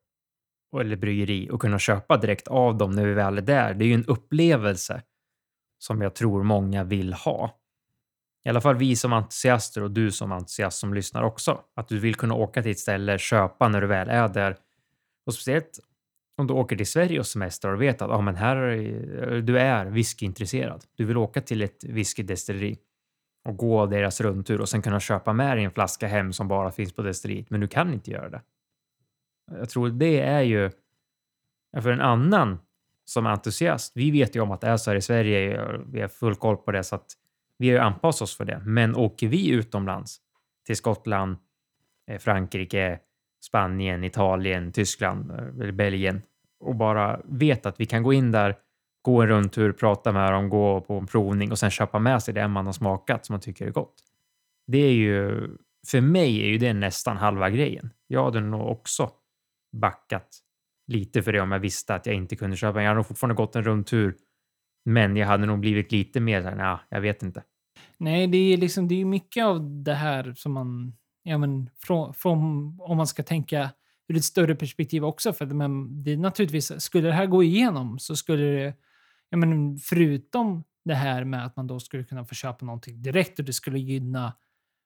[0.80, 3.88] eller bryggeri och kunna köpa direkt av dem när vi väl är där, det är
[3.88, 5.04] ju en upplevelse
[5.78, 7.60] som jag tror många vill ha.
[8.48, 11.62] I alla fall vi som entusiaster och du som entusiast som lyssnar också.
[11.76, 14.58] Att du vill kunna åka till ett ställe, köpa när du väl är där.
[15.26, 15.80] Och speciellt
[16.38, 19.44] om du åker till Sverige och semestrar och vet att ah, men här är, eh,
[19.44, 20.86] du är whiskyintresserad.
[20.96, 22.78] Du vill åka till ett whiskydestilleri
[23.46, 26.72] och gå deras rundtur och sen kunna köpa med dig en flaska hem som bara
[26.72, 28.42] finns på destilleriet, men du kan inte göra det.
[29.52, 30.72] Jag tror det är ju
[31.82, 32.60] för en annan
[33.06, 33.92] som entusiast.
[33.96, 35.62] Vi vet ju om att det är så här i Sverige.
[35.86, 37.18] Vi har full koll på det så att
[37.58, 38.62] vi har ju anpassat oss för det.
[38.66, 40.18] Men åker vi utomlands
[40.66, 41.38] till Skottland,
[42.12, 43.00] eh, Frankrike,
[43.46, 46.22] Spanien, Italien, Tyskland eh, eller Belgien
[46.60, 48.56] och bara vet att vi kan gå in där,
[49.02, 52.34] gå en rundtur, prata med dem, gå på en provning och sen köpa med sig
[52.34, 54.04] det man har smakat som man tycker är gott.
[54.68, 55.50] Det är ju,
[55.88, 57.90] för mig är ju det nästan halva grejen.
[58.08, 59.12] Jag hade nog också
[59.78, 60.28] backat
[60.88, 62.82] lite för det om jag visste att jag inte kunde köpa.
[62.82, 64.16] Jag hade nog fortfarande gått en rundtur
[64.88, 67.44] men jag hade nog blivit lite mer såhär, nah, jag vet inte.
[67.98, 72.14] Nej, det är liksom, det är mycket av det här som man, ja men, från,
[72.14, 72.40] från,
[72.80, 73.70] om man ska tänka
[74.08, 75.34] ur ett större perspektiv också.
[75.34, 78.74] För men, det är naturligtvis, skulle det här gå igenom så skulle det,
[79.30, 83.40] ja men, förutom det här med att man då skulle kunna få köpa någonting direkt
[83.40, 84.34] och det skulle gynna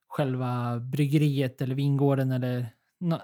[0.07, 2.69] själva bryggeriet eller vingården eller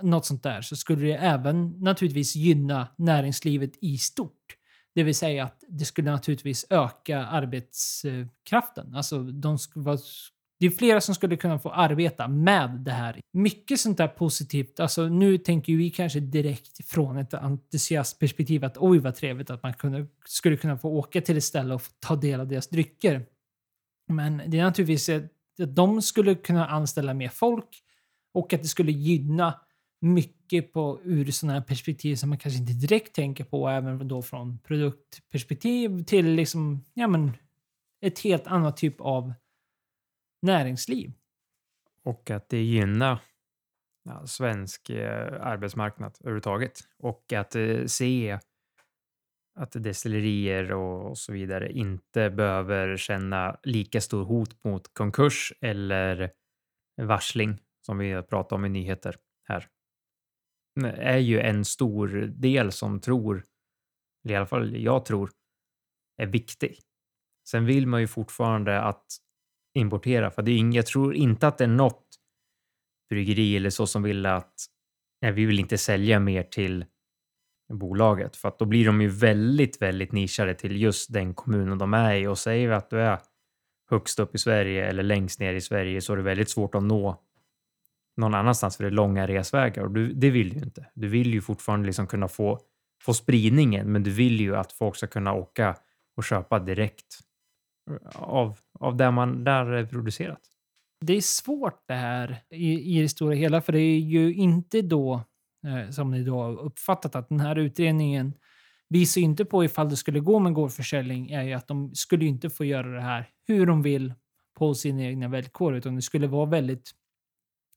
[0.01, 4.57] något sånt där, så skulle det även naturligtvis gynna näringslivet i stort.
[4.98, 8.95] Det vill säga att det skulle naturligtvis öka arbetskraften.
[8.95, 9.98] Alltså de vara,
[10.60, 13.20] det är flera som skulle kunna få arbeta med det här.
[13.34, 14.80] Mycket sånt där positivt.
[14.80, 19.74] Alltså nu tänker vi kanske direkt från ett entusiastperspektiv att oj vad trevligt att man
[19.74, 23.26] kunde, skulle kunna få åka till ett ställe och ta del av deras drycker.
[24.08, 27.84] Men det är naturligtvis att de skulle kunna anställa mer folk
[28.34, 29.60] och att det skulle gynna
[30.00, 34.22] mycket på, ur sådana här perspektiv som man kanske inte direkt tänker på, även då
[34.22, 37.32] från produktperspektiv till liksom, ja men,
[38.02, 39.34] ett helt annat typ av
[40.41, 41.12] näringsliv.
[42.04, 43.20] Och att det gynnar
[44.04, 46.80] ja, svensk eh, arbetsmarknad överhuvudtaget.
[46.98, 48.39] Och att eh, se
[49.60, 56.32] att destillerier och, och så vidare inte behöver känna lika stor hot mot konkurs eller
[57.02, 59.68] varsling som vi pratar om i nyheter här
[60.86, 63.43] är ju en stor del som tror,
[64.25, 65.30] eller i alla fall jag tror,
[66.17, 66.80] är viktig.
[67.49, 69.05] Sen vill man ju fortfarande att
[69.73, 72.05] importera, för det är inget, jag tror inte att det är något
[73.09, 74.53] bryggeri eller så som vill att
[75.21, 76.86] nej, vi vill inte sälja mer till
[77.73, 81.93] bolaget för att då blir de ju väldigt, väldigt nischade till just den kommunen de
[81.93, 83.19] är i och säger vi att du är
[83.89, 86.84] högst upp i Sverige eller längst ner i Sverige så är det väldigt svårt att
[86.84, 87.23] nå
[88.18, 90.86] någon annanstans för det är långa resvägar och du, det vill du inte.
[90.93, 92.59] Du vill ju fortfarande liksom kunna få,
[93.03, 95.76] få spridningen, men du vill ju att folk ska kunna åka
[96.18, 97.20] och köpa direkt
[97.89, 100.41] eh, av, av det man där är producerat.
[101.05, 104.82] Det är svårt det här i, i det stora hela, för det är ju inte
[104.82, 105.22] då
[105.68, 108.34] eh, som ni då har uppfattat att den här utredningen
[108.89, 112.49] visar inte på ifall det skulle gå med gårdsförsäljning är ju att de skulle inte
[112.49, 114.13] få göra det här hur de vill
[114.57, 116.91] på sina egna villkor, utan det skulle vara väldigt,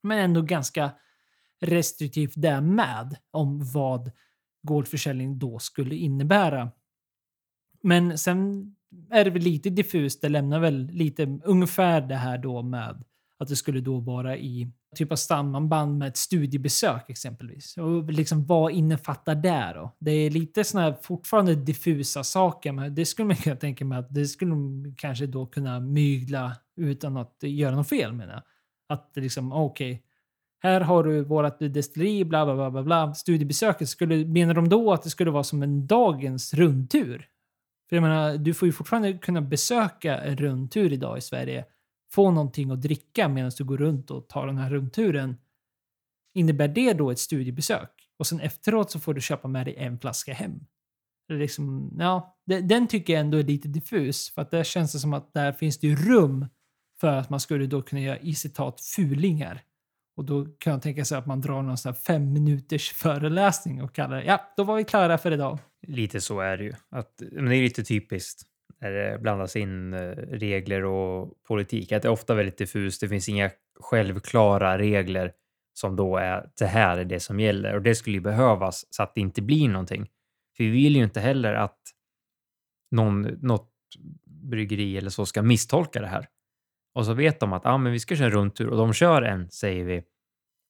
[0.03, 0.91] men ändå ganska
[1.61, 4.11] restriktivt där med om vad
[4.63, 6.71] gårdsförsäljning då skulle innebära.
[7.83, 8.71] Men sen
[9.11, 10.23] är det väl lite diffust.
[10.23, 13.05] Det lämnar väl lite ungefär det här då med
[13.39, 17.77] att det skulle då vara i typ av sammanband med ett studiebesök exempelvis.
[17.77, 19.97] Och liksom vad innefattar det då?
[19.99, 23.99] Det är lite sådana här fortfarande diffusa saker, men det skulle man kunna tänka mig
[23.99, 28.43] att det skulle de kanske då kunna mygla utan att göra något fel menar jag.
[28.91, 30.03] Att liksom, ah, okej, okay,
[30.63, 33.15] här har du vårt destilleri, bla bla bla bla bla.
[33.15, 37.29] Studiebesöket, skulle, menar de då att det skulle vara som en dagens rundtur?
[37.89, 41.65] För jag menar, du får ju fortfarande kunna besöka en rundtur idag i Sverige,
[42.13, 45.37] få någonting att dricka medan du går runt och tar den här rundturen.
[46.35, 47.91] Innebär det då ett studiebesök?
[48.19, 50.61] Och sen efteråt så får du köpa med dig en flaska hem.
[51.29, 55.15] Liksom, ja, den tycker jag ändå är lite diffus, för att där känns det som
[55.15, 56.47] att där finns det ju rum
[57.01, 59.63] för att man skulle då kunna göra i citat fulingar.
[60.17, 63.83] Och då kan jag tänka sig att man drar någon sån här fem minuters föreläsning
[63.83, 65.59] och kallar det ja, då var vi klara för idag.
[65.87, 66.73] Lite så är det ju.
[66.91, 68.43] Att, men det är lite typiskt
[68.81, 71.93] när det blandas in eh, regler och politik.
[71.93, 73.01] Att det är ofta väldigt diffust.
[73.01, 75.33] Det finns inga självklara regler
[75.73, 79.03] som då är det här är det som gäller och det skulle ju behövas så
[79.03, 80.11] att det inte blir någonting.
[80.57, 81.79] För vi vill ju inte heller att
[82.91, 83.71] någon, något
[84.27, 86.27] bryggeri eller så ska misstolka det här.
[86.95, 89.23] Och så vet de att ah, men vi ska köra en rundtur och de kör
[89.23, 90.03] en, säger vi,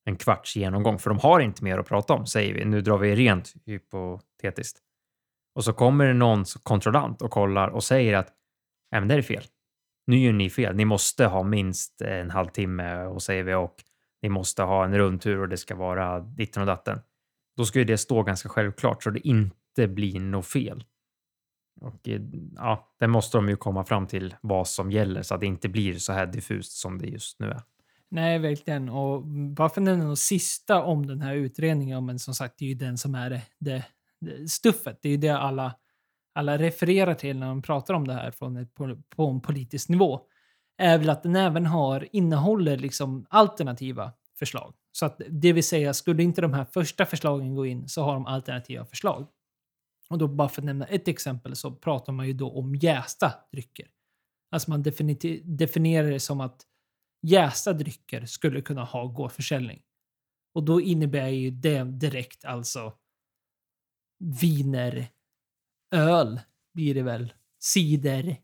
[0.04, 2.64] en kvarts genomgång, för de har inte mer att prata om, säger vi.
[2.64, 4.78] Nu drar vi rent hypotetiskt.
[5.54, 8.34] Och så kommer det någon kontrollant och kollar och säger att
[8.90, 9.44] Nej, men det är fel.
[10.06, 10.76] Nu gör ni fel.
[10.76, 13.74] Ni måste ha minst en halvtimme och säger vi och
[14.22, 17.00] ni måste ha en rundtur och det ska vara ditten och datten.
[17.56, 20.84] Då ska ju det stå ganska självklart så det inte blir något fel.
[21.80, 22.20] Och eh,
[22.56, 25.68] ja, det måste de ju komma fram till vad som gäller så att det inte
[25.68, 27.62] blir så här diffust som det just nu är.
[28.10, 28.88] Nej, verkligen.
[28.88, 32.64] Och bara för att nämna något sista om den här utredningen, men som sagt, det
[32.64, 33.84] är ju den som är det, det,
[34.20, 34.98] det stuffet.
[35.02, 35.74] Det är ju det alla,
[36.34, 39.88] alla refererar till när de pratar om det här från ett, på, på en politisk
[39.88, 40.20] nivå.
[40.78, 44.74] Är väl att den även har, innehåller liksom alternativa förslag.
[44.92, 48.14] Så att det vill säga, skulle inte de här första förslagen gå in så har
[48.14, 49.26] de alternativa förslag.
[50.10, 53.34] Och då bara för att nämna ett exempel så pratar man ju då om jästa
[53.52, 53.90] drycker.
[54.50, 54.82] Alltså man
[55.44, 56.66] definierar det som att
[57.26, 59.82] jästa drycker skulle kunna ha gårdsförsäljning.
[60.54, 62.98] Och då innebär ju det direkt alltså
[64.40, 65.08] viner,
[65.94, 66.40] öl
[66.74, 67.32] blir det väl,
[67.62, 68.36] cider.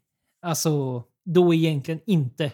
[0.43, 2.53] Alltså då egentligen inte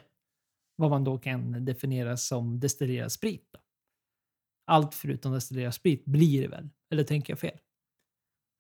[0.76, 3.48] vad man då kan definiera som destillerad sprit.
[3.52, 3.58] Då.
[4.66, 6.68] Allt förutom destillerad sprit blir det väl?
[6.90, 7.58] Eller tänker jag fel?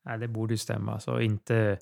[0.04, 1.00] Nej, det borde ju stämma.
[1.00, 1.78] Så inte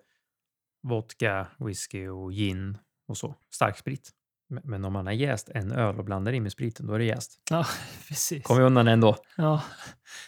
[0.83, 3.35] vodka, whisky och gin och så.
[3.51, 4.11] Starksprit.
[4.49, 7.05] Men om man har jäst en öl och blandar in med spriten, då är det
[7.05, 7.41] jäst.
[7.51, 7.67] Ja,
[8.09, 8.43] precis.
[8.43, 9.17] Kommer undan ändå.
[9.37, 9.63] Ja.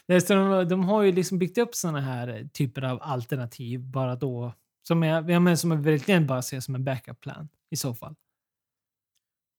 [0.06, 4.52] De, de har ju liksom byggt upp sådana här typer av alternativ bara då.
[4.82, 8.14] Som jag menar, som jag verkligen bara ser som en backup plan i så fall.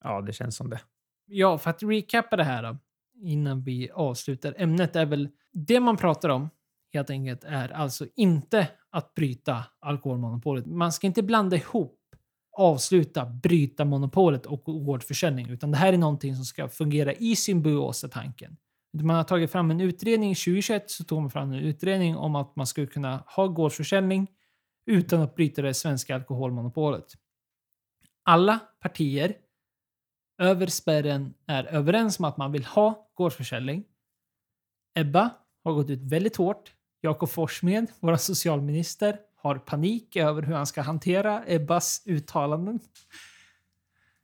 [0.04, 0.82] Ja, det känns som det.
[1.26, 2.78] Ja, för att recappa det här då,
[3.14, 4.56] innan vi avslutar.
[4.58, 6.50] Ämnet är väl det man pratar om
[6.94, 10.66] helt enkelt är alltså inte att bryta alkoholmonopolet.
[10.66, 12.00] Man ska inte blanda ihop
[12.58, 18.04] avsluta, bryta monopolet och gårdsförsäljning, utan det här är någonting som ska fungera i symbios,
[18.04, 18.58] är tanken.
[19.02, 22.56] Man har tagit fram en utredning, 2021 så tog man fram en utredning om att
[22.56, 24.28] man skulle kunna ha gårdsförsäljning
[24.86, 27.06] utan att bryta det svenska alkoholmonopolet.
[28.24, 29.36] Alla partier
[30.42, 33.84] över spärren är överens om att man vill ha gårdsförsäljning.
[34.96, 35.30] Ebba
[35.64, 36.74] har gått ut väldigt hårt
[37.06, 42.80] Jakob Forssmed, vår socialminister, har panik över hur han ska hantera Ebbas uttalanden.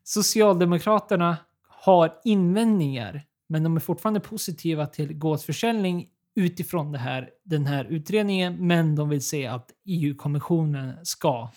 [0.04, 7.86] Socialdemokraterna har invändningar, men de är fortfarande positiva till gårdsförsäljning utifrån det här, den här
[7.86, 11.52] utredningen, men de vill se att EU-kommissionen ska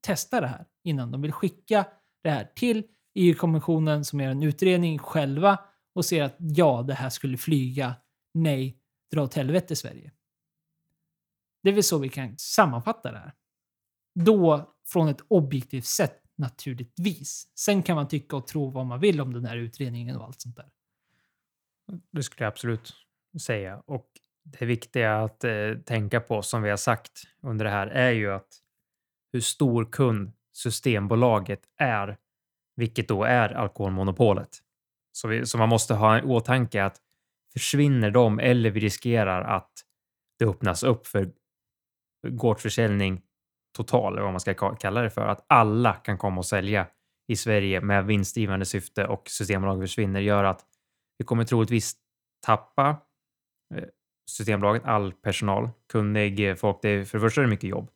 [0.00, 1.10] testa det här innan.
[1.10, 1.84] De vill skicka
[2.22, 2.82] det här till
[3.14, 5.58] EU-kommissionen som gör en utredning själva
[5.94, 7.94] och ser att ja, det här skulle flyga.
[8.34, 8.78] Nej,
[9.12, 10.12] dra åt helvete Sverige.
[11.66, 13.32] Det är väl så vi kan sammanfatta det här.
[14.14, 17.52] Då från ett objektivt sätt naturligtvis.
[17.54, 20.40] Sen kan man tycka och tro vad man vill om den här utredningen och allt
[20.40, 20.70] sånt där.
[22.10, 22.92] Det skulle jag absolut
[23.40, 23.82] säga.
[23.86, 24.06] Och
[24.42, 28.32] det viktiga att eh, tänka på, som vi har sagt under det här, är ju
[28.32, 28.48] att
[29.32, 32.16] hur stor kund Systembolaget är,
[32.76, 34.58] vilket då är alkoholmonopolet.
[35.12, 37.00] Så, vi, så man måste ha i åtanke att
[37.52, 39.72] försvinner de eller vi riskerar att
[40.38, 41.32] det öppnas upp för
[42.30, 43.22] gårdsförsäljning
[43.76, 46.86] total, eller vad man ska kalla det för, att alla kan komma och sälja
[47.28, 50.64] i Sverige med vinstdrivande syfte och Systembolaget försvinner gör att
[51.18, 51.96] vi kommer troligtvis
[52.46, 52.88] tappa
[53.74, 53.84] eh,
[54.30, 56.78] Systembolaget, all personal, kunnig folk.
[56.82, 57.90] Det är, för det första är det mycket jobb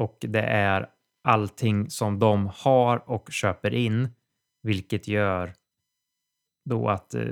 [0.00, 0.90] och det är
[1.28, 4.08] allting som de har och köper in,
[4.62, 5.54] vilket gör
[6.64, 7.24] då att eh,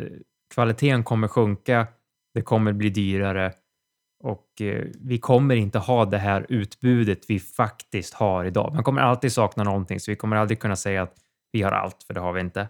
[0.54, 1.86] kvaliteten kommer sjunka.
[2.34, 3.52] Det kommer bli dyrare
[4.20, 8.74] och eh, vi kommer inte ha det här utbudet vi faktiskt har idag.
[8.74, 11.14] Man kommer alltid sakna någonting, så vi kommer aldrig kunna säga att
[11.52, 12.68] vi har allt, för det har vi inte.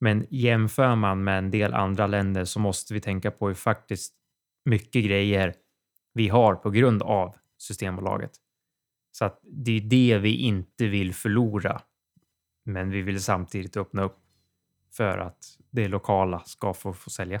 [0.00, 4.14] Men jämför man med en del andra länder så måste vi tänka på hur faktiskt
[4.64, 5.54] mycket grejer
[6.12, 8.30] vi har på grund av Systembolaget.
[9.12, 11.82] Så att det är det vi inte vill förlora.
[12.64, 14.18] Men vi vill samtidigt öppna upp
[14.92, 17.40] för att det lokala ska få, få sälja.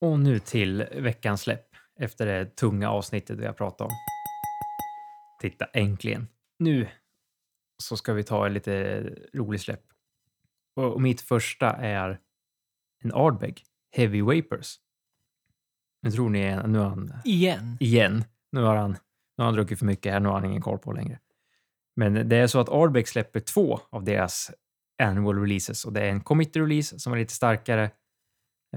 [0.00, 1.66] Och nu till veckans släpp
[2.00, 3.92] efter det tunga avsnittet vi har pratat om.
[5.40, 6.28] Titta, äntligen.
[6.58, 6.88] Nu
[7.82, 9.00] så ska vi ta en lite
[9.34, 9.84] rolig släpp.
[10.76, 12.20] Och mitt första är
[13.02, 13.62] en Ardbeg
[13.96, 14.76] Heavy Vapors.
[16.02, 17.76] Nu tror ni nu har han Igen.
[17.80, 18.24] igen.
[18.52, 18.98] Nu har han, nu
[19.36, 21.18] har han druckit för mycket här, nu har han ingen koll på längre.
[21.96, 24.50] Men det är så att Ardbeg släpper två av deras
[25.02, 27.90] annual releases och det är en committee release som är lite starkare,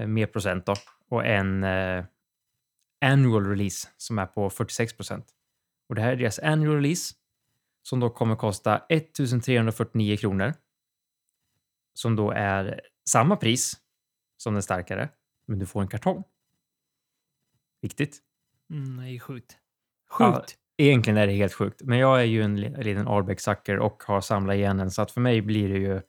[0.00, 0.74] eh, mer procent då,
[1.12, 2.04] och en eh,
[3.04, 5.26] annual release som är på 46 procent.
[5.88, 7.14] Och det här är deras annual release
[7.82, 10.54] som då kommer kosta 1349 kronor.
[11.94, 13.74] Som då är samma pris
[14.36, 15.08] som den starkare,
[15.46, 16.24] men du får en kartong.
[17.82, 18.18] Viktigt.
[18.70, 19.58] Mm, det är sjukt.
[20.18, 20.58] Ja, Sjukt.
[20.76, 24.20] Egentligen är det helt sjukt, men jag är ju en li- liten Ardbeg-sucker och har
[24.20, 26.00] samlat igen den, så att för mig blir det ju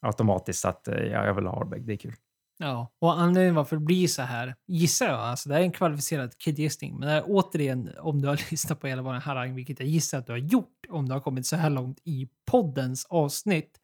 [0.00, 1.86] automatiskt att eh, ja, jag vill ha Ardbeg.
[1.86, 2.14] Det är kul.
[2.58, 5.72] Ja, och anledningen varför det blir så här, gissar jag, alltså det här är en
[5.72, 9.80] kvalificerad killgissning, men det är återigen, om du har lyssnat på hela vår harang, vilket
[9.80, 13.04] jag gissar att du har gjort om du har kommit så här långt i poddens
[13.04, 13.80] avsnitt,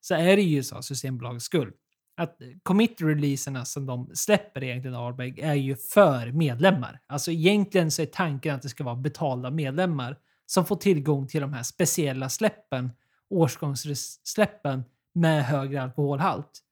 [0.00, 1.72] så är det ju så, Systembolagets skull,
[2.16, 7.00] att commit-releaserna som de släpper egentligen Arbeg, är ju för medlemmar.
[7.06, 11.40] Alltså egentligen så är tanken att det ska vara betalda medlemmar som får tillgång till
[11.40, 12.90] de här speciella släppen,
[13.30, 14.84] årsgångssläppen
[15.14, 16.62] med högre alkoholhalt.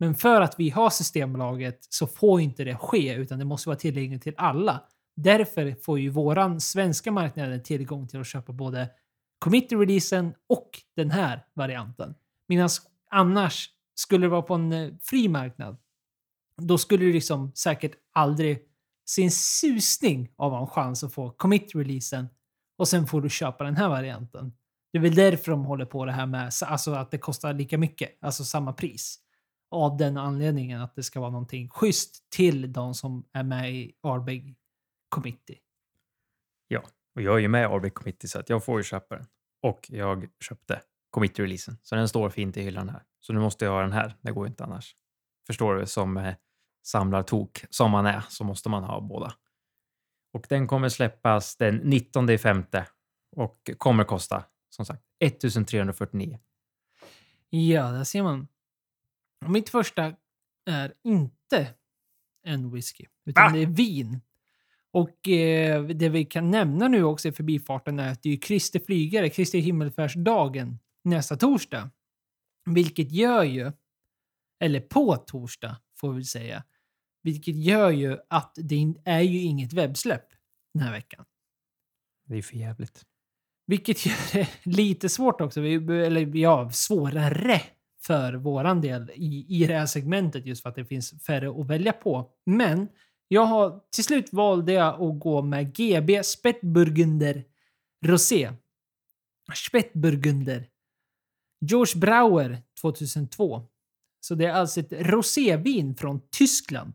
[0.00, 3.78] Men för att vi har Systembolaget så får inte det ske, utan det måste vara
[3.78, 4.82] tillgängligt till alla.
[5.16, 8.88] Därför får ju våran svenska marknaden tillgång till att köpa både
[9.44, 12.14] committee-releasen och den här varianten.
[12.48, 12.68] Medan
[13.10, 15.76] annars, skulle det vara på en eh, fri marknad,
[16.56, 18.58] då skulle du liksom säkert aldrig
[19.04, 22.28] se en susning av en chans att få commit-releasen
[22.78, 24.52] och sen får du köpa den här varianten.
[24.92, 27.78] Det är väl därför de håller på det här med alltså att det kostar lika
[27.78, 29.18] mycket, alltså samma pris
[29.70, 33.92] av den anledningen att det ska vara någonting schysst till de som är med i
[34.02, 34.56] Ardbeg
[35.08, 35.58] Committee.
[37.14, 39.26] Och jag är ju med i Ardbeg Committee, så att jag får ju köpa den.
[39.62, 43.02] Och jag köpte committee-releasen, så den står fint i hyllan här.
[43.20, 44.16] Så nu måste jag ha den här.
[44.20, 44.96] Det går ju inte annars.
[45.46, 45.86] Förstår du?
[45.86, 46.34] Som eh,
[46.86, 49.34] samlartok som man är så måste man ha båda.
[50.32, 52.86] Och den kommer släppas den 19 femte
[53.36, 56.38] och kommer kosta som sagt 1349.
[57.50, 58.48] Ja, där ser man.
[59.44, 60.14] Och mitt första
[60.70, 61.74] är inte
[62.46, 63.56] en whisky, utan Va?
[63.56, 64.20] det är vin.
[64.92, 68.80] Och eh, det vi kan nämna nu också i förbifarten är att det är Kristi
[68.80, 71.90] flygare, Kristi himmelfärdsdagen nästa torsdag.
[72.70, 73.72] Vilket gör ju,
[74.60, 76.64] eller på torsdag får vi säga,
[77.22, 80.26] vilket gör ju att det är ju inget webbsläpp
[80.74, 81.24] den här veckan.
[82.26, 83.04] Det är för jävligt.
[83.66, 85.74] Vilket gör det lite svårt också, Vi-
[86.06, 87.60] eller ja, svårare
[88.06, 91.66] för våran del i, i det här segmentet just för att det finns färre att
[91.66, 92.30] välja på.
[92.46, 92.88] Men
[93.28, 97.44] jag har till slut valde jag att gå med GB Spättburgunder
[98.06, 98.52] Rosé.
[99.54, 100.68] Spättburgunder.
[101.60, 103.66] George Brauer 2002.
[104.20, 106.92] Så det är alltså ett rosévin från Tyskland.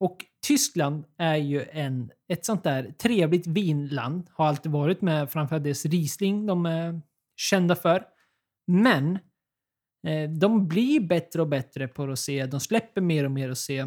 [0.00, 4.30] Och Tyskland är ju en, ett sånt där trevligt vinland.
[4.30, 7.00] Har alltid varit med framförallt deras Riesling de är
[7.36, 8.04] kända för.
[8.66, 9.18] Men
[10.06, 12.46] Eh, de blir bättre och bättre på rosé.
[12.46, 13.86] De släpper mer och mer rosé.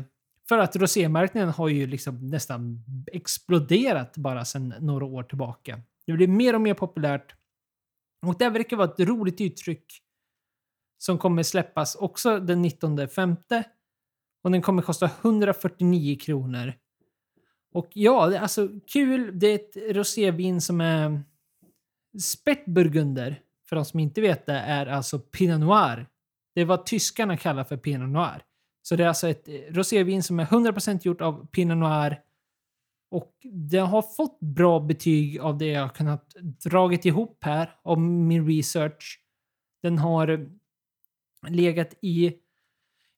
[0.49, 5.79] För att rosémarknaden har ju liksom nästan exploderat bara sedan några år tillbaka.
[6.05, 7.35] Det blir mer och mer populärt.
[8.25, 9.85] Och det verkar vara ett roligt uttryck
[10.97, 13.63] som kommer släppas också den 19 femte.
[14.43, 16.73] Och den kommer kosta 149 kronor.
[17.71, 19.39] Och ja, det är alltså kul.
[19.39, 21.23] Det är ett rosévin som är
[22.19, 23.39] Spättburgunder,
[23.69, 26.07] för de som inte vet det, är alltså Pinot Noir.
[26.55, 28.43] Det är vad tyskarna kallar för Pinot Noir.
[28.81, 32.19] Så det är alltså ett eh, rosévin som är 100% gjort av Pinot Noir.
[33.11, 36.35] Och det har fått bra betyg av det jag har kunnat
[36.65, 39.19] dragit ihop här, av min research.
[39.81, 40.49] Den har
[41.47, 42.33] legat i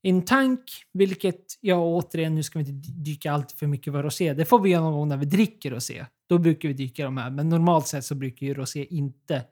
[0.01, 0.61] en tank,
[0.93, 4.33] vilket, jag återigen, nu ska vi inte dyka allt för mycket vad rosé.
[4.33, 6.05] Det får vi göra någon gång när vi dricker rosé.
[6.29, 9.43] Då brukar vi dyka de här, men normalt sett så brukar ju rosé inte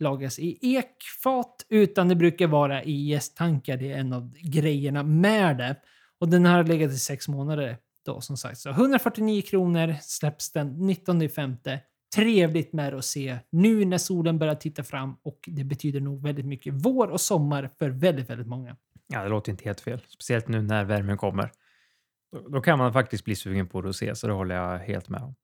[0.00, 3.76] lagras i ekfat, utan det brukar vara i jästtankar.
[3.76, 5.76] Det är en av grejerna med det.
[6.18, 8.58] Och den har legat i sex månader då som sagt.
[8.58, 11.80] Så 149 kronor släpps den 19 femte.
[12.14, 16.74] Trevligt med rosé nu när solen börjar titta fram och det betyder nog väldigt mycket
[16.76, 18.76] vår och sommar för väldigt, väldigt många.
[19.06, 20.00] Ja, det låter inte helt fel.
[20.08, 21.50] Speciellt nu när värmen kommer.
[22.32, 25.22] Då, då kan man faktiskt bli sugen på rosé, så det håller jag helt med
[25.22, 25.34] om.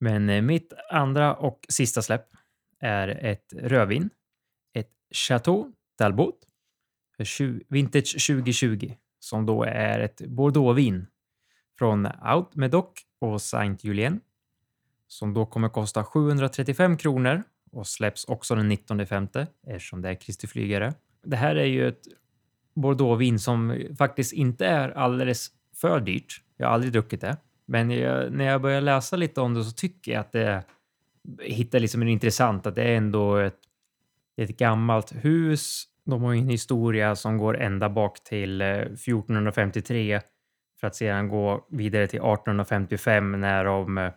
[0.00, 2.26] Men eh, mitt andra och sista släpp
[2.80, 4.10] är ett rödvin.
[4.72, 6.34] Ett Chateau d'Albot.
[7.68, 8.92] Vintage 2020.
[9.18, 11.06] Som då är ett Bordeauxvin
[11.78, 12.86] från Out Medoc
[13.18, 14.20] och Saint Julien.
[15.06, 20.14] Som då kommer kosta 735 kronor och släpps också den 19 femte eftersom det är
[20.14, 20.94] Kristi flygare.
[21.22, 22.02] Det här är ju ett
[22.74, 26.42] Bordeauxvin som faktiskt inte är alldeles för dyrt.
[26.56, 29.70] Jag har aldrig druckit det, men jag, när jag börjar läsa lite om det så
[29.70, 30.64] tycker jag att det
[31.42, 33.58] hittar liksom en intressant att det är ändå ett,
[34.36, 35.84] ett gammalt hus.
[36.04, 40.20] De har en historia som går ända bak till eh, 1453
[40.80, 44.12] för att sedan gå vidare till 1855 när de eh,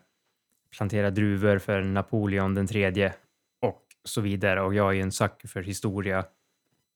[0.77, 3.13] planterar druvor för Napoleon den tredje
[3.61, 4.61] och så vidare.
[4.61, 6.25] Och jag är en sucker för historia.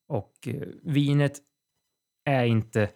[0.07, 1.33] Och eh, vinet
[2.25, 2.89] är inte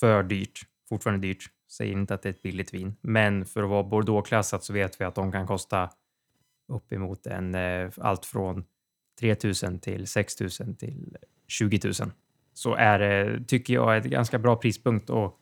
[0.00, 0.60] för dyrt.
[0.88, 1.44] Fortfarande dyrt.
[1.68, 2.96] Säger inte att det är ett billigt vin.
[3.00, 5.90] Men för att vara Bordeaux-klassat så vet vi att de kan kosta
[6.68, 8.64] uppemot en, eh, allt från
[9.20, 12.10] 3000 till 6000 till 20 000.
[12.54, 15.40] Så är det, tycker jag, ett ganska bra prispunkt och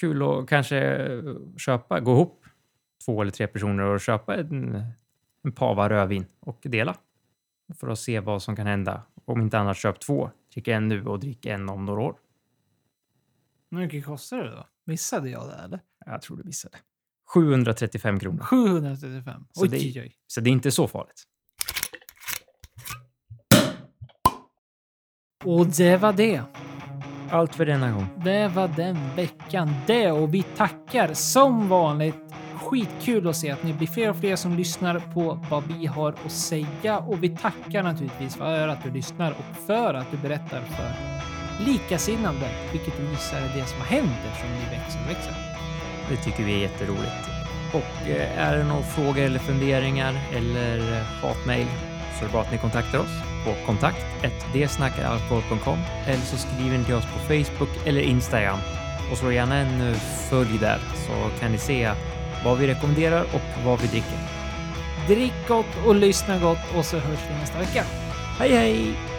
[0.00, 1.08] kul att kanske
[1.56, 2.44] köpa, gå ihop
[3.04, 4.82] två eller tre personer och köpa en,
[5.42, 6.96] en pava rödvin och dela
[7.74, 9.02] för att se vad som kan hända.
[9.24, 10.30] Om inte annat, köp två.
[10.54, 12.16] Drick en nu och drick en om några år.
[13.70, 14.66] Hur mycket kostar det då?
[14.84, 15.80] Missade jag det eller?
[16.06, 16.78] Jag tror du missade.
[17.34, 18.42] 735 kronor.
[18.42, 19.44] 735?
[19.52, 20.12] Så Oj, det- oj, oj.
[20.26, 21.22] Så det är inte så farligt.
[25.44, 26.42] Och det var det.
[27.30, 28.06] Allt för denna gång.
[28.24, 32.14] Det var den veckan det och vi tackar som vanligt.
[32.54, 36.12] Skitkul att se att ni blir fler och fler som lyssnar på vad vi har
[36.24, 40.60] att säga och vi tackar naturligtvis för att du lyssnar och för att du berättar
[40.62, 40.92] för
[41.64, 45.47] likasinnande, vilket vi gissar är det som har hänt eftersom ni växer och växer.
[46.10, 47.28] Det tycker vi är jätteroligt.
[47.72, 51.66] Och eh, är det några frågor eller funderingar eller eh, hatmejl
[52.18, 54.06] så är det bara att ni kontaktar oss på kontakt
[54.52, 58.58] dsnackaralkohol.com eller så skriver ni till oss på Facebook eller Instagram
[59.10, 59.96] och slå gärna en eh,
[60.30, 61.90] följ där så kan ni se
[62.44, 64.18] vad vi rekommenderar och vad vi dricker.
[65.08, 67.84] Drick gott och lyssna gott och så hörs vi nästa vecka.
[68.38, 69.17] Hej hej!